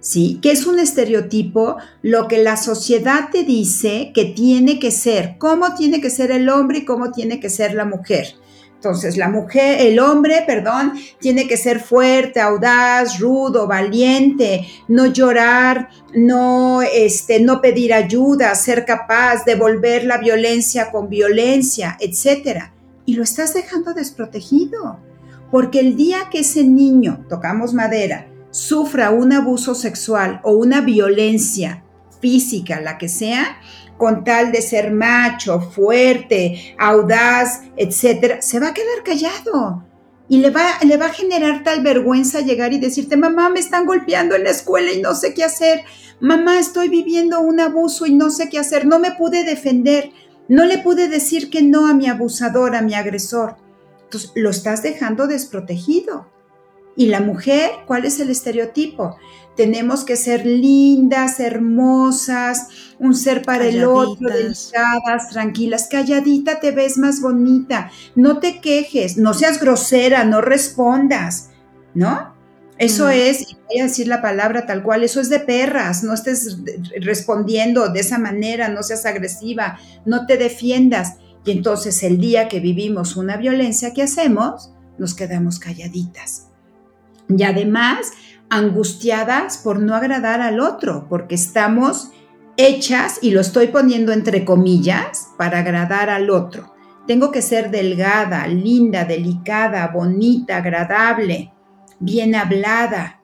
[0.00, 0.38] ¿Sí?
[0.42, 1.76] ¿Qué es un estereotipo?
[2.02, 6.50] Lo que la sociedad te dice que tiene que ser, cómo tiene que ser el
[6.50, 8.34] hombre y cómo tiene que ser la mujer.
[8.74, 15.88] Entonces, la mujer, el hombre, perdón, tiene que ser fuerte, audaz, rudo, valiente, no llorar,
[16.14, 22.73] no, este, no pedir ayuda, ser capaz, de devolver la violencia con violencia, etcétera
[23.06, 24.98] y lo estás dejando desprotegido.
[25.50, 31.84] Porque el día que ese niño, tocamos madera, sufra un abuso sexual o una violencia
[32.20, 33.58] física, la que sea,
[33.96, 39.84] con tal de ser macho, fuerte, audaz, etcétera, se va a quedar callado.
[40.26, 43.84] Y le va, le va a generar tal vergüenza llegar y decirte, mamá, me están
[43.84, 45.82] golpeando en la escuela y no sé qué hacer.
[46.18, 48.86] Mamá, estoy viviendo un abuso y no sé qué hacer.
[48.86, 50.10] No me pude defender.
[50.48, 53.56] No le pude decir que no a mi abusador, a mi agresor.
[54.04, 56.26] Entonces, lo estás dejando desprotegido.
[56.96, 59.16] Y la mujer, ¿cuál es el estereotipo?
[59.56, 65.88] Tenemos que ser lindas, hermosas, un ser para el otro, delicadas, tranquilas.
[65.88, 67.90] Calladita te ves más bonita.
[68.14, 71.50] No te quejes, no seas grosera, no respondas,
[71.94, 72.33] ¿no?
[72.78, 76.12] Eso es, y voy a decir la palabra tal cual, eso es de perras, no
[76.12, 76.58] estés
[77.00, 81.18] respondiendo de esa manera, no seas agresiva, no te defiendas.
[81.44, 84.72] Y entonces el día que vivimos una violencia, ¿qué hacemos?
[84.98, 86.48] Nos quedamos calladitas.
[87.28, 88.10] Y además,
[88.50, 92.10] angustiadas por no agradar al otro, porque estamos
[92.56, 96.74] hechas, y lo estoy poniendo entre comillas, para agradar al otro.
[97.06, 101.53] Tengo que ser delgada, linda, delicada, bonita, agradable
[102.00, 103.20] bien hablada.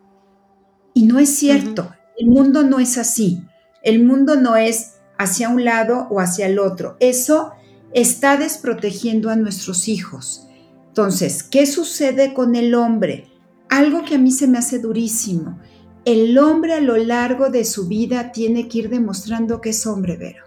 [0.94, 3.42] Y no es cierto, el mundo no es así.
[3.82, 6.96] El mundo no es hacia un lado o hacia el otro.
[7.00, 7.52] Eso
[7.92, 10.46] está desprotegiendo a nuestros hijos.
[10.88, 13.28] Entonces, ¿qué sucede con el hombre?
[13.68, 15.58] Algo que a mí se me hace durísimo.
[16.04, 20.16] El hombre a lo largo de su vida tiene que ir demostrando que es hombre,
[20.16, 20.44] Vero.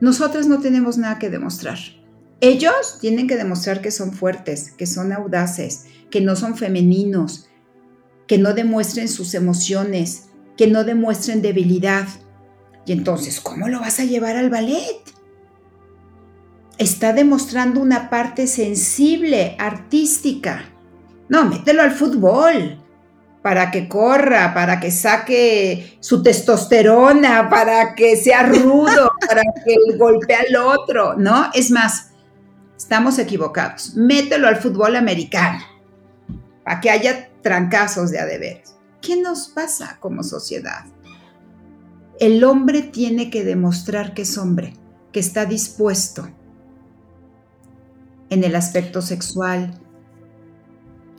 [0.00, 1.78] Nosotras no tenemos nada que demostrar.
[2.40, 7.48] Ellos tienen que demostrar que son fuertes, que son audaces, que no son femeninos,
[8.26, 12.06] que no demuestren sus emociones, que no demuestren debilidad.
[12.84, 15.00] Y entonces, ¿cómo lo vas a llevar al ballet?
[16.78, 20.64] Está demostrando una parte sensible, artística.
[21.28, 22.82] No, mételo al fútbol
[23.46, 30.36] para que corra, para que saque su testosterona, para que sea rudo, para que golpee
[30.36, 31.50] al otro, ¿no?
[31.54, 32.10] Es más,
[32.76, 33.94] estamos equivocados.
[33.94, 35.64] Mételo al fútbol americano
[36.64, 38.76] para que haya trancazos de adeveres.
[39.00, 40.84] ¿Qué nos pasa como sociedad?
[42.18, 44.74] El hombre tiene que demostrar que es hombre,
[45.12, 46.28] que está dispuesto
[48.30, 49.78] en el aspecto sexual,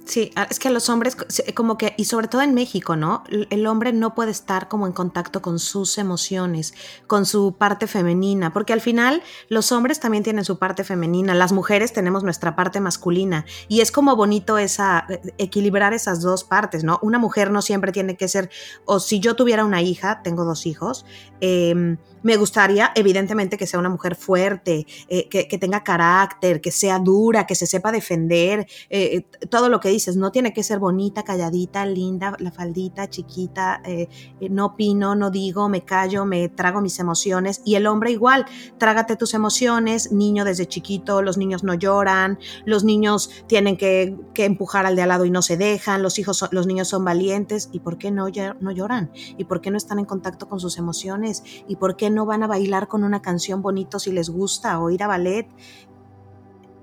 [0.08, 1.18] Sí, ah, es que los hombres,
[1.54, 3.26] como que, y sobre todo en México, ¿no?
[3.30, 6.74] El hombre no puede estar como en contacto con sus emociones,
[7.08, 11.52] con su parte femenina, porque al final los hombres también tienen su parte femenina, las
[11.52, 16.86] mujeres tenemos nuestra parte masculina, y es como bonito esa, eh, equilibrar esas dos partes,
[16.86, 17.00] ¿no?
[17.02, 18.50] Una mujer no siempre tiene que ser,
[18.86, 21.06] o si yo tuviera una hija, tengo dos hijos,
[21.42, 27.00] eh, me gustaría, evidentemente, que sea una mujer fuerte, eh, que, tenga carácter, que sea
[27.00, 31.24] dura, que se sepa defender, eh, todo lo que dices, no tiene que ser bonita,
[31.24, 34.08] calladita, linda, la faldita, chiquita, eh,
[34.40, 37.62] eh, no opino, no digo, me callo, me trago mis emociones.
[37.66, 38.46] Y el hombre igual,
[38.78, 44.86] trágate tus emociones, niño desde chiquito, los niños no lloran, los niños tienen que, empujar
[44.86, 47.70] al de al lado y no se dejan, los hijos, los niños son valientes.
[47.72, 48.28] ¿Y por qué no,
[48.60, 49.12] no lloran?
[49.38, 51.44] ¿Y por qué no están en contacto con sus emociones?
[51.68, 54.90] ¿Y por qué no van a bailar con una canción bonito si les gusta o
[54.90, 55.48] ir a ballet?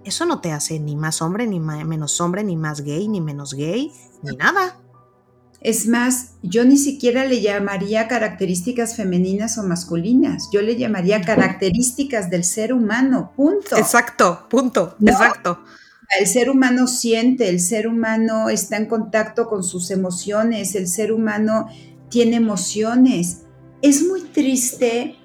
[0.05, 3.55] Eso no te hace ni más hombre, ni menos hombre, ni más gay, ni menos
[3.55, 4.81] gay, ni nada.
[5.61, 12.29] Es más, yo ni siquiera le llamaría características femeninas o masculinas, yo le llamaría características
[12.29, 13.77] del ser humano, punto.
[13.77, 15.61] Exacto, punto, exacto.
[16.21, 21.13] El ser humano siente, el ser humano está en contacto con sus emociones, el ser
[21.13, 21.69] humano
[22.11, 23.45] tiene emociones.
[23.81, 25.17] Es muy triste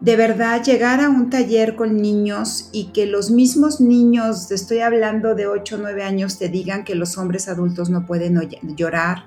[0.00, 5.34] de verdad llegar a un taller con niños y que los mismos niños, estoy hablando
[5.34, 8.40] de 8 o 9 años, te digan que los hombres adultos no pueden
[8.76, 9.26] llorar.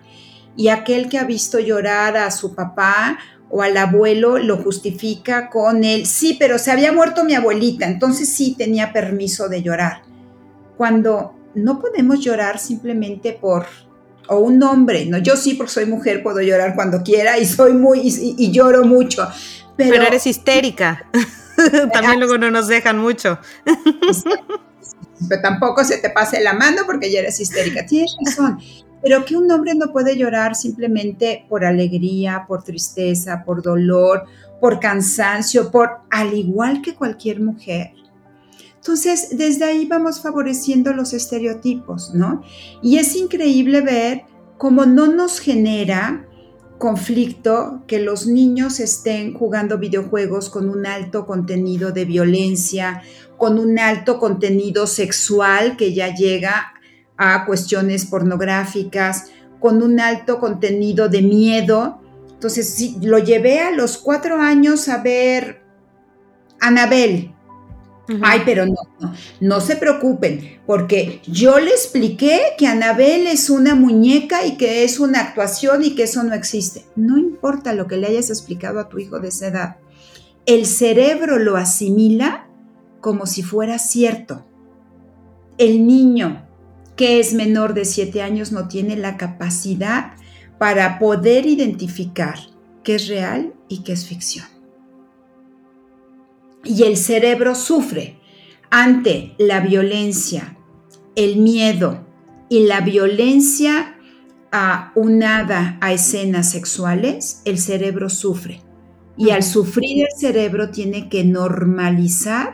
[0.55, 3.19] Y aquel que ha visto llorar a su papá
[3.51, 8.29] o al abuelo lo justifica con él, sí, pero se había muerto mi abuelita, entonces
[8.29, 10.01] sí tenía permiso de llorar.
[10.75, 13.67] Cuando no podemos llorar simplemente por
[14.27, 17.73] o un hombre, no, yo sí porque soy mujer puedo llorar cuando quiera y soy
[17.73, 19.27] muy y lloro mucho,
[19.77, 21.05] pero, eres histérica.
[21.93, 23.37] También luego no nos dejan mucho.
[25.29, 27.85] Pero tampoco se te pase la mano porque ya eres histérica.
[27.85, 28.59] Tienes razón.
[29.01, 34.25] Pero que un hombre no puede llorar simplemente por alegría, por tristeza, por dolor,
[34.59, 37.91] por cansancio, por al igual que cualquier mujer.
[38.75, 42.43] Entonces, desde ahí vamos favoreciendo los estereotipos, ¿no?
[42.81, 44.23] Y es increíble ver
[44.57, 46.25] cómo no nos genera
[46.77, 53.01] conflicto que los niños estén jugando videojuegos con un alto contenido de violencia,
[53.37, 56.73] con un alto contenido sexual que ya llega
[57.17, 62.01] a cuestiones pornográficas, con un alto contenido de miedo.
[62.33, 65.61] Entonces, si lo llevé a los cuatro años a ver
[66.59, 67.32] Anabel,
[68.21, 73.75] Ay, pero no, no, no se preocupen, porque yo le expliqué que Anabel es una
[73.75, 76.85] muñeca y que es una actuación y que eso no existe.
[76.97, 79.77] No importa lo que le hayas explicado a tu hijo de esa edad,
[80.45, 82.47] el cerebro lo asimila
[82.99, 84.45] como si fuera cierto.
[85.57, 86.45] El niño
[86.97, 90.13] que es menor de 7 años no tiene la capacidad
[90.59, 92.35] para poder identificar
[92.83, 94.52] qué es real y qué es ficción
[96.63, 98.19] y el cerebro sufre
[98.69, 100.57] ante la violencia,
[101.15, 102.05] el miedo
[102.49, 103.97] y la violencia
[104.95, 108.61] unada a escenas sexuales, el cerebro sufre.
[109.17, 112.53] Y al sufrir el cerebro tiene que normalizar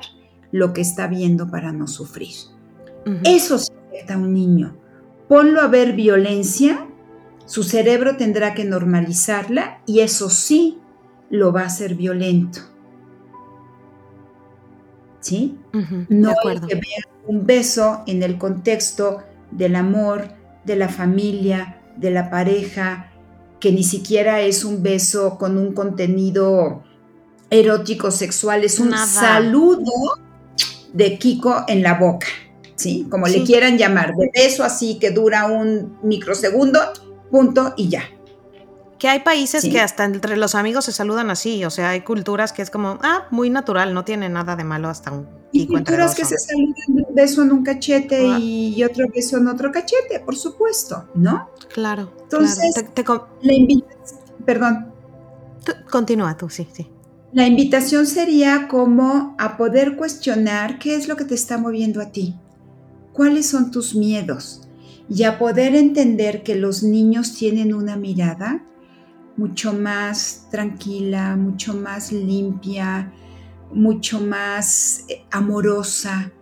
[0.51, 2.35] lo que está viendo para no sufrir.
[3.23, 4.77] Eso se afecta a un niño.
[5.27, 6.87] Ponlo a ver violencia,
[7.45, 10.77] su cerebro tendrá que normalizarla y eso sí
[11.29, 12.59] lo va a hacer violento.
[15.19, 15.57] ¿Sí?
[16.09, 20.29] no hay que ver un beso en el contexto del amor,
[20.65, 23.11] de la familia, de la pareja,
[23.59, 26.83] que ni siquiera es un beso con un contenido
[27.49, 29.91] erótico sexual, es un saludo
[30.93, 32.27] de Kiko en la boca,
[32.75, 33.07] ¿sí?
[33.09, 36.79] Como le quieran llamar, de beso así que dura un microsegundo,
[37.29, 38.03] punto y ya.
[38.99, 42.51] Que hay países que hasta entre los amigos se saludan así, o sea, hay culturas
[42.51, 46.13] que es como, ah, muy natural, no tiene nada de malo hasta un Y culturas
[46.13, 50.19] que se saludan de un beso en un cachete y otro beso en otro cachete,
[50.19, 51.49] por supuesto, ¿no?
[51.73, 52.11] Claro.
[52.23, 52.75] Entonces,
[53.41, 54.91] la invitación, perdón.
[55.89, 56.89] continúa tú, sí, sí.
[57.31, 62.11] La invitación sería como a poder cuestionar qué es lo que te está moviendo a
[62.11, 62.35] ti,
[63.13, 64.67] cuáles son tus miedos
[65.07, 68.65] y a poder entender que los niños tienen una mirada
[69.39, 73.13] mucho más tranquila, mucho más limpia,
[73.71, 76.33] mucho más eh, amorosa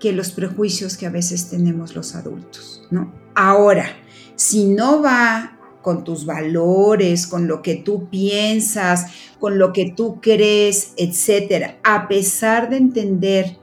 [0.00, 3.14] que los prejuicios que a veces tenemos los adultos, ¿no?
[3.36, 3.86] Ahora,
[4.34, 9.06] si no va con tus valores, con lo que tú piensas,
[9.38, 13.58] con lo que tú crees, etcétera, a pesar de entender,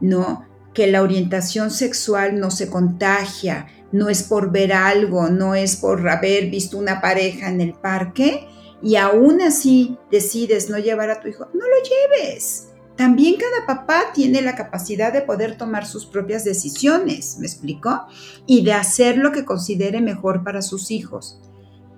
[0.00, 0.46] ¿no?
[0.72, 6.08] Que la orientación sexual no se contagia, no es por ver algo, no es por
[6.08, 8.48] haber visto una pareja en el parque
[8.82, 12.70] y aún así decides no llevar a tu hijo, no lo lleves.
[12.96, 18.06] También cada papá tiene la capacidad de poder tomar sus propias decisiones, ¿me explico?
[18.46, 21.40] Y de hacer lo que considere mejor para sus hijos.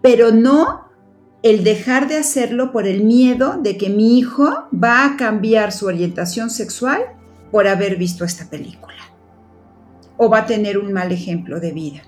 [0.03, 0.91] Pero no
[1.43, 5.87] el dejar de hacerlo por el miedo de que mi hijo va a cambiar su
[5.87, 7.07] orientación sexual
[7.51, 9.06] por haber visto esta película
[10.17, 12.03] o va a tener un mal ejemplo de vida.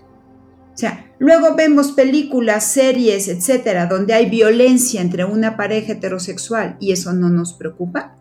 [0.72, 6.92] O sea, luego vemos películas, series, etcétera, donde hay violencia entre una pareja heterosexual y
[6.92, 8.14] eso no nos preocupa.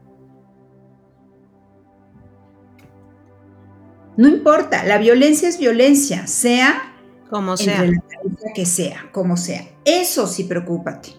[4.17, 6.95] No importa, la violencia es violencia, sea
[7.29, 7.83] como sea.
[7.83, 9.67] entre la pareja que sea, como sea.
[9.85, 11.09] Eso sí preocúpate.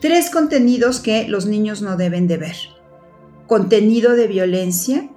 [0.00, 2.56] Tres contenidos que los niños no deben de ver.
[3.46, 5.10] Contenido de violencia,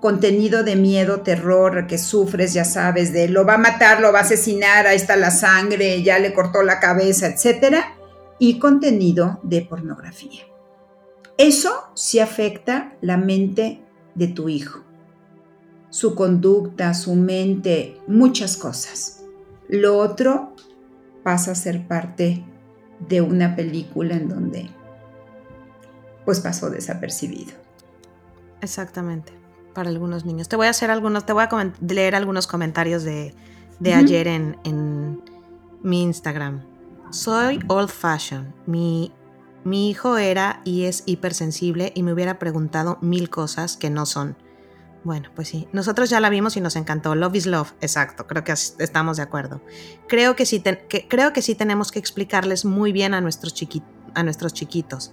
[0.00, 4.20] contenido de miedo, terror, que sufres, ya sabes, de lo va a matar, lo va
[4.20, 7.96] a asesinar, ahí está la sangre, ya le cortó la cabeza, etcétera,
[8.38, 10.42] y contenido de pornografía.
[11.36, 13.82] Eso sí afecta la mente
[14.14, 14.84] de tu hijo,
[15.90, 19.24] su conducta, su mente, muchas cosas.
[19.68, 20.54] Lo otro
[21.22, 22.44] pasa a ser parte
[23.08, 24.70] de una película en donde
[26.24, 27.52] pues pasó desapercibido.
[28.60, 29.38] Exactamente
[29.74, 30.48] para algunos niños.
[30.48, 33.34] Te voy a hacer algunos, te voy a leer algunos comentarios de,
[33.84, 35.22] ayer en, en,
[35.82, 36.64] mi Instagram.
[37.10, 38.52] Soy old fashion.
[38.66, 39.12] Mi,
[39.64, 44.36] mi hijo era y es hipersensible y me hubiera preguntado mil cosas que no son.
[45.04, 47.14] Bueno, pues sí, nosotros ya la vimos y nos encantó.
[47.14, 49.62] Love is love, exacto, creo que estamos de acuerdo.
[50.08, 50.62] Creo que sí,
[51.08, 53.54] creo que sí tenemos que explicarles muy bien a nuestros,
[54.14, 55.12] a nuestros chiquitos.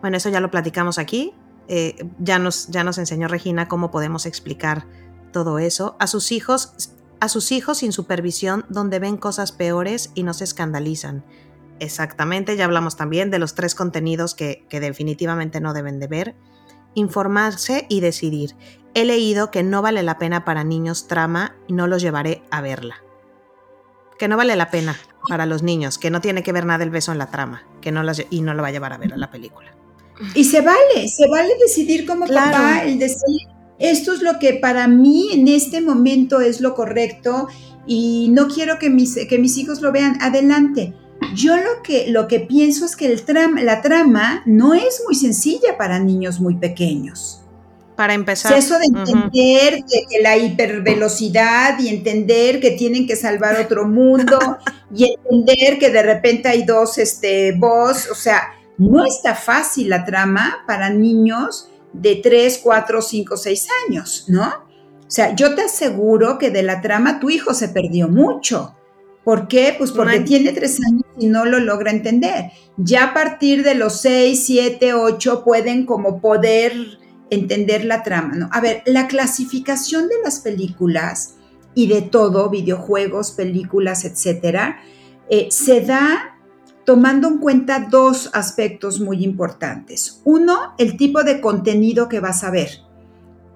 [0.00, 1.34] Bueno, eso ya lo platicamos aquí,
[1.68, 4.86] eh, ya, nos, ya nos enseñó Regina cómo podemos explicar
[5.32, 5.96] todo eso.
[5.98, 10.44] A sus hijos, a sus hijos sin supervisión, donde ven cosas peores y no se
[10.44, 11.24] escandalizan.
[11.78, 16.34] Exactamente, ya hablamos también de los tres contenidos que, que definitivamente no deben de ver.
[16.94, 18.56] Informarse y decidir.
[18.94, 22.62] He leído que no vale la pena para niños trama y no los llevaré a
[22.62, 23.02] verla.
[24.18, 24.96] Que no vale la pena
[25.28, 27.92] para los niños, que no tiene que ver nada el beso en la trama, que
[27.92, 29.76] no las, y no lo va a llevar a ver a la película.
[30.34, 33.40] Y se vale, se vale decidir como papá, el decir,
[33.78, 37.48] esto es lo que para mí en este momento es lo correcto
[37.86, 40.18] y no quiero que mis, que mis hijos lo vean.
[40.20, 40.94] Adelante.
[41.34, 43.22] Yo lo que, lo que pienso es que el
[43.64, 47.42] la trama no es muy sencilla para niños muy pequeños.
[47.96, 48.52] Para empezar.
[48.52, 54.38] eso de entender que, la hipervelocidad y entender que tienen que salvar otro mundo
[54.94, 60.04] y entender que de repente hay dos este, boss, o sea, no está fácil la
[60.04, 64.46] trama para niños de 3, 4, 5, 6 años, ¿no?
[64.46, 68.74] O sea, yo te aseguro que de la trama tu hijo se perdió mucho.
[69.24, 69.74] ¿Por qué?
[69.76, 72.50] Pues porque tiene 3 años y no lo logra entender.
[72.76, 76.72] Ya a partir de los 6, 7, 8 pueden como poder
[77.30, 78.48] entender la trama, ¿no?
[78.52, 81.36] A ver, la clasificación de las películas
[81.74, 84.80] y de todo, videojuegos, películas, etcétera,
[85.28, 86.35] eh, se da
[86.86, 90.22] tomando en cuenta dos aspectos muy importantes.
[90.24, 92.80] Uno, el tipo de contenido que vas a ver.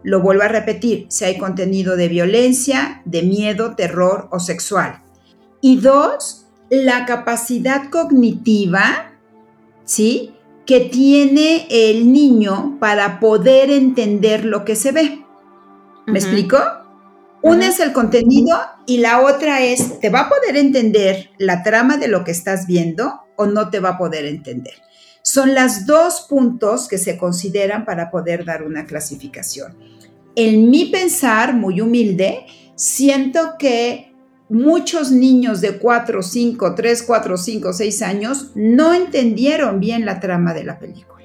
[0.03, 5.03] Lo vuelvo a repetir, si hay contenido de violencia, de miedo, terror o sexual.
[5.61, 9.13] Y dos, la capacidad cognitiva,
[9.85, 10.35] ¿sí?
[10.67, 15.25] Que tiene el niño para poder entender lo que se ve.
[16.07, 16.59] ¿Me explico?
[17.43, 21.97] Una es el contenido y la otra es, ¿te va a poder entender la trama
[21.97, 24.75] de lo que estás viendo o no te va a poder entender?
[25.23, 29.77] Son las dos puntos que se consideran para poder dar una clasificación.
[30.37, 34.15] En mi pensar, muy humilde, siento que
[34.51, 40.53] muchos niños de 4, 5, 3, 4, 5, 6 años no entendieron bien la trama
[40.53, 41.20] de la película.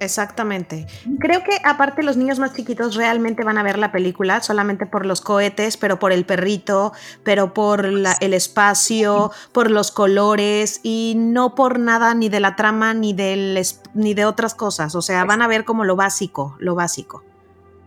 [0.00, 0.86] Exactamente.
[1.18, 5.04] Creo que aparte los niños más chiquitos realmente van a ver la película solamente por
[5.04, 11.54] los cohetes, pero por el perrito, pero por el espacio, por los colores y no
[11.54, 13.60] por nada ni de la trama ni, del,
[13.92, 14.94] ni de otras cosas.
[14.94, 17.22] O sea, van a ver como lo básico, lo básico.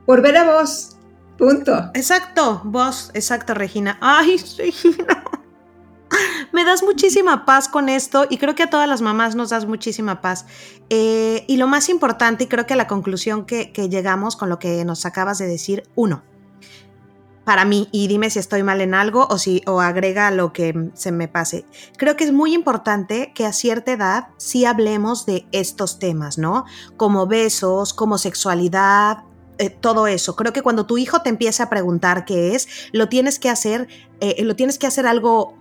[0.05, 0.95] Por ver a vos.
[1.39, 1.89] Punto.
[1.95, 3.97] Exacto, vos, exacto, Regina.
[4.01, 5.23] Ay, Regina.
[6.51, 9.65] Me das muchísima paz con esto y creo que a todas las mamás nos das
[9.65, 10.45] muchísima paz.
[10.89, 14.85] Eh, y lo más importante, y creo que la conclusión que, llegamos con lo que
[14.85, 16.23] nos acabas de decir, uno,
[17.43, 20.91] para mí, y dime si estoy mal en algo o si o agrega lo que
[20.93, 21.65] se me pase.
[21.97, 26.65] Creo que es muy importante que a cierta edad sí hablemos de estos temas, ¿no?
[26.95, 29.23] Como besos, como sexualidad,
[29.57, 30.35] eh, todo eso.
[30.35, 33.87] Creo que cuando tu hijo te empiece a preguntar qué es, lo tienes que hacer,
[34.19, 35.57] eh, lo tienes que hacer algo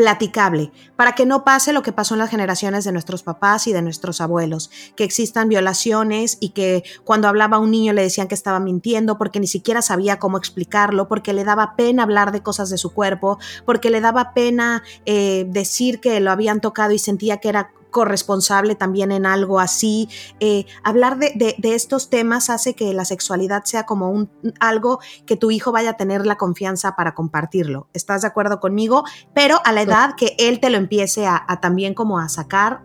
[0.00, 3.74] platicable, para que no pase lo que pasó en las generaciones de nuestros papás y
[3.74, 8.34] de nuestros abuelos, que existan violaciones y que cuando hablaba un niño le decían que
[8.34, 12.70] estaba mintiendo porque ni siquiera sabía cómo explicarlo, porque le daba pena hablar de cosas
[12.70, 17.36] de su cuerpo, porque le daba pena eh, decir que lo habían tocado y sentía
[17.36, 20.08] que era corresponsable también en algo así.
[20.40, 24.30] Eh, hablar de, de, estos temas hace que la sexualidad sea como un,
[24.60, 27.88] algo que tu hijo vaya a tener la confianza para compartirlo.
[27.92, 29.04] ¿Estás de acuerdo conmigo?
[29.34, 32.82] Pero a la edad que él te lo empiece a, a también como a sacar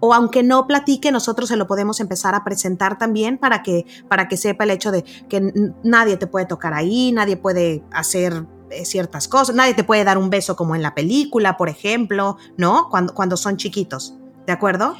[0.00, 4.28] o aunque no platique, nosotros se lo podemos empezar a presentar también para que, para
[4.28, 5.52] que sepa el hecho de que
[5.82, 10.18] nadie te puede tocar ahí, nadie puede hacer eh, ciertas cosas, nadie te puede dar
[10.18, 12.88] un beso como en la película, por ejemplo, ¿no?
[12.90, 14.14] Cuando, cuando son chiquitos.
[14.48, 14.96] ¿De acuerdo?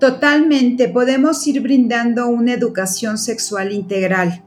[0.00, 4.42] Totalmente, podemos ir brindando una educación sexual integral.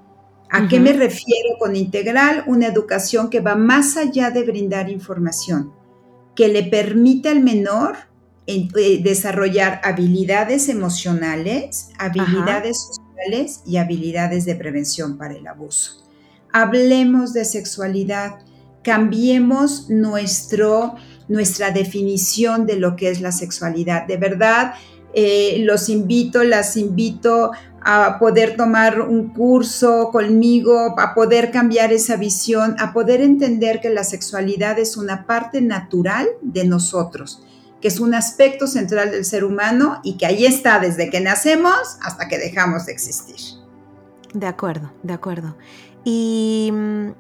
[0.50, 2.44] ¿A qué me refiero con integral?
[2.48, 5.74] Una educación que va más allá de brindar información,
[6.36, 7.98] que le permite al menor
[8.48, 16.04] eh, desarrollar habilidades emocionales, habilidades sociales y habilidades de prevención para el abuso.
[16.52, 18.40] Hablemos de sexualidad,
[18.82, 20.96] cambiemos nuestro
[21.28, 24.06] nuestra definición de lo que es la sexualidad.
[24.08, 24.74] De verdad,
[25.14, 27.52] eh, los invito, las invito
[27.82, 33.90] a poder tomar un curso conmigo, a poder cambiar esa visión, a poder entender que
[33.90, 37.44] la sexualidad es una parte natural de nosotros,
[37.80, 41.98] que es un aspecto central del ser humano y que ahí está desde que nacemos
[42.02, 43.40] hasta que dejamos de existir.
[44.34, 45.56] De acuerdo, de acuerdo.
[46.04, 47.12] Y mm,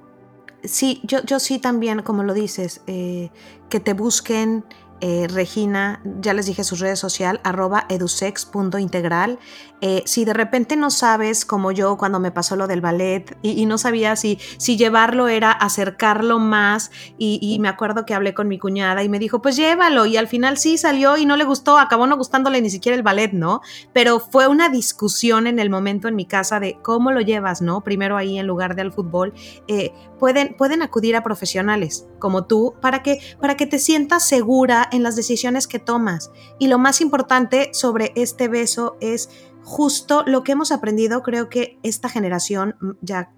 [0.67, 3.29] sí, yo, yo sí también, como lo dices, eh,
[3.69, 4.63] que te busquen
[5.01, 9.39] eh, Regina, ya les dije sus redes sociales, arroba edusex.integral.
[9.81, 13.65] Eh, si de repente no sabes, como yo cuando me pasó lo del ballet, y,
[13.65, 18.57] no sabía si, si llevarlo era acercarlo más, y, me acuerdo que hablé con mi
[18.57, 21.77] cuñada y me dijo, pues llévalo, y al final sí salió y no le gustó,
[21.77, 23.61] acabó no gustándole ni siquiera el ballet, ¿no?
[23.91, 27.81] Pero fue una discusión en el momento en mi casa de cómo lo llevas, ¿no?
[27.81, 29.33] Primero ahí en lugar del fútbol.
[29.67, 34.84] Eh, pueden, pueden acudir a profesionales como tú para que, para que te sientas segura
[34.91, 36.31] en las decisiones que tomas.
[36.59, 39.29] Y lo más importante sobre este beso es
[39.63, 43.31] justo lo que hemos aprendido, creo que esta generación, mm, ya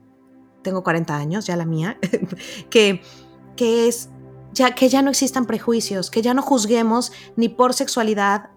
[0.61, 1.97] tengo 40 años, ya la mía,
[2.69, 3.01] que,
[3.55, 4.09] que es
[4.51, 8.49] ya, que ya no existan prejuicios, que ya no juzguemos ni por sexualidad,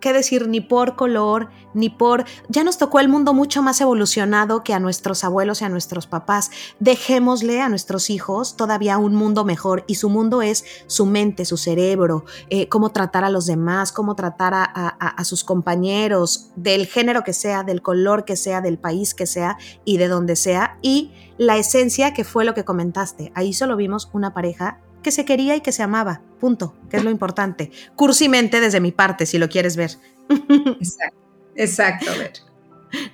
[0.00, 2.24] qué decir, ni por color, ni por...
[2.48, 6.06] Ya nos tocó el mundo mucho más evolucionado que a nuestros abuelos y a nuestros
[6.06, 6.50] papás.
[6.80, 11.56] Dejémosle a nuestros hijos todavía un mundo mejor y su mundo es su mente, su
[11.56, 17.22] cerebro, eh, cómo tratar a los demás, cómo tratar a, a sus compañeros, del género
[17.24, 20.78] que sea, del color que sea, del país que sea y de donde sea.
[20.82, 23.32] Y la esencia que fue lo que comentaste.
[23.34, 27.02] Ahí solo vimos una pareja que se quería y que se amaba, punto, que es
[27.02, 27.70] lo importante.
[27.96, 29.92] Cursimente desde mi parte, si lo quieres ver.
[30.28, 31.18] Exacto,
[31.56, 32.32] exacto, ver.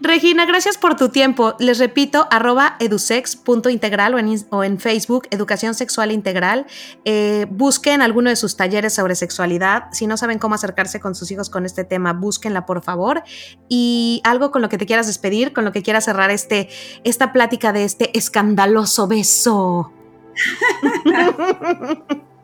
[0.00, 1.54] Regina, gracias por tu tiempo.
[1.60, 6.66] Les repito, arroba edusex.integral o en, o en Facebook, Educación Sexual Integral.
[7.04, 9.84] Eh, busquen alguno de sus talleres sobre sexualidad.
[9.92, 13.22] Si no saben cómo acercarse con sus hijos con este tema, búsquenla por favor.
[13.68, 16.68] Y algo con lo que te quieras despedir, con lo que quieras cerrar este,
[17.04, 19.92] esta plática de este escandaloso beso.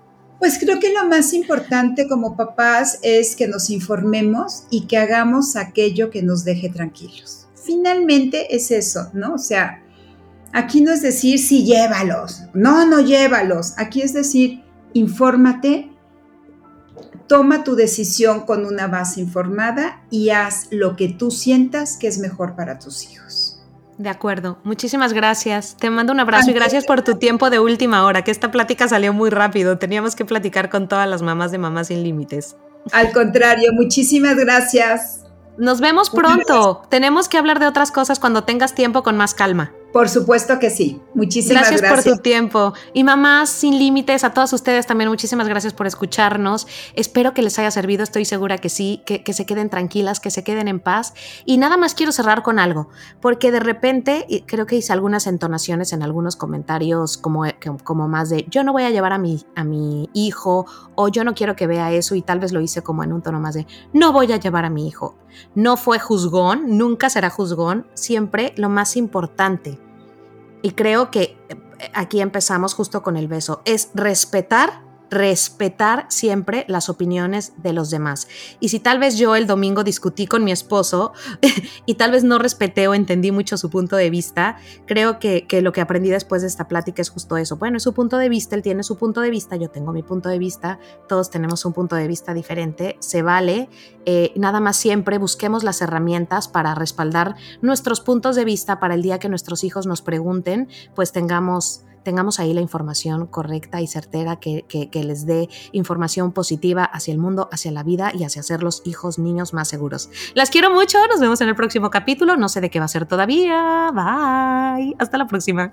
[0.41, 5.55] Pues creo que lo más importante como papás es que nos informemos y que hagamos
[5.55, 7.47] aquello que nos deje tranquilos.
[7.63, 9.35] Finalmente es eso, ¿no?
[9.35, 9.83] O sea,
[10.55, 13.75] aquí no es decir sí llévalos, no, no llévalos.
[13.77, 14.65] Aquí es decir,
[14.95, 15.91] infórmate,
[17.27, 22.19] toma tu decisión con una base informada y haz lo que tú sientas que es
[22.19, 23.40] mejor para tus hijos.
[24.01, 25.77] De acuerdo, muchísimas gracias.
[25.79, 28.89] Te mando un abrazo y gracias por tu tiempo de última hora, que esta plática
[28.89, 29.77] salió muy rápido.
[29.77, 32.57] Teníamos que platicar con todas las mamás de Mamás Sin Límites.
[32.93, 35.27] Al contrario, muchísimas gracias.
[35.59, 36.81] Nos vemos pronto.
[36.89, 39.75] Tenemos que hablar de otras cosas cuando tengas tiempo con más calma.
[39.93, 41.01] Por supuesto que sí.
[41.15, 41.81] Muchísimas gracias.
[41.81, 42.73] Gracias por tu tiempo.
[42.95, 46.69] Y mamás sin límites, a todas ustedes también muchísimas gracias por escucharnos.
[46.95, 50.45] Espero que les haya servido, estoy segura que sí, que, se queden tranquilas, que se
[50.45, 51.15] queden en paz.
[51.45, 52.89] Y nada más quiero cerrar con algo,
[53.21, 57.45] porque de repente creo que hice algunas entonaciones en algunos comentarios como,
[57.83, 61.25] como más de yo no voy a llevar a mi, a mi hijo o yo
[61.25, 63.55] no quiero que vea eso y tal vez lo hice como en un tono más
[63.55, 65.17] de no voy a llevar a mi hijo.
[65.55, 69.80] No fue juzgón, nunca será juzgón, siempre lo más importante
[70.63, 76.89] y creo que eh, aquí empezamos justo con el beso, es respetar respetar siempre las
[76.89, 78.29] opiniones de los demás.
[78.61, 81.13] Y si tal vez yo el domingo discutí con mi esposo
[81.87, 84.57] y tal vez no respeté o entendí mucho su punto de vista,
[84.87, 87.57] creo que, lo que aprendí después de esta plática es justo eso.
[87.57, 90.03] Bueno, es su punto de vista, él tiene su punto de vista, yo tengo mi
[90.03, 93.69] punto de vista, todos tenemos un punto de vista diferente, se vale.
[94.07, 99.03] Eh, nada más siempre busquemos las herramientas para respaldar nuestros puntos de vista para el
[99.03, 104.37] día que nuestros hijos nos pregunten, pues tengamos tengamos ahí la información correcta y certera
[104.37, 108.83] que, les dé información positiva hacia el mundo, hacia la vida y hacia ser los
[108.85, 110.11] hijos, niños más seguros.
[110.35, 112.89] Las quiero mucho, nos vemos en el próximo capítulo, no sé de qué va a
[112.89, 115.73] ser todavía, bye, hasta la próxima.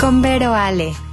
[0.00, 1.07] Con Vero Ale.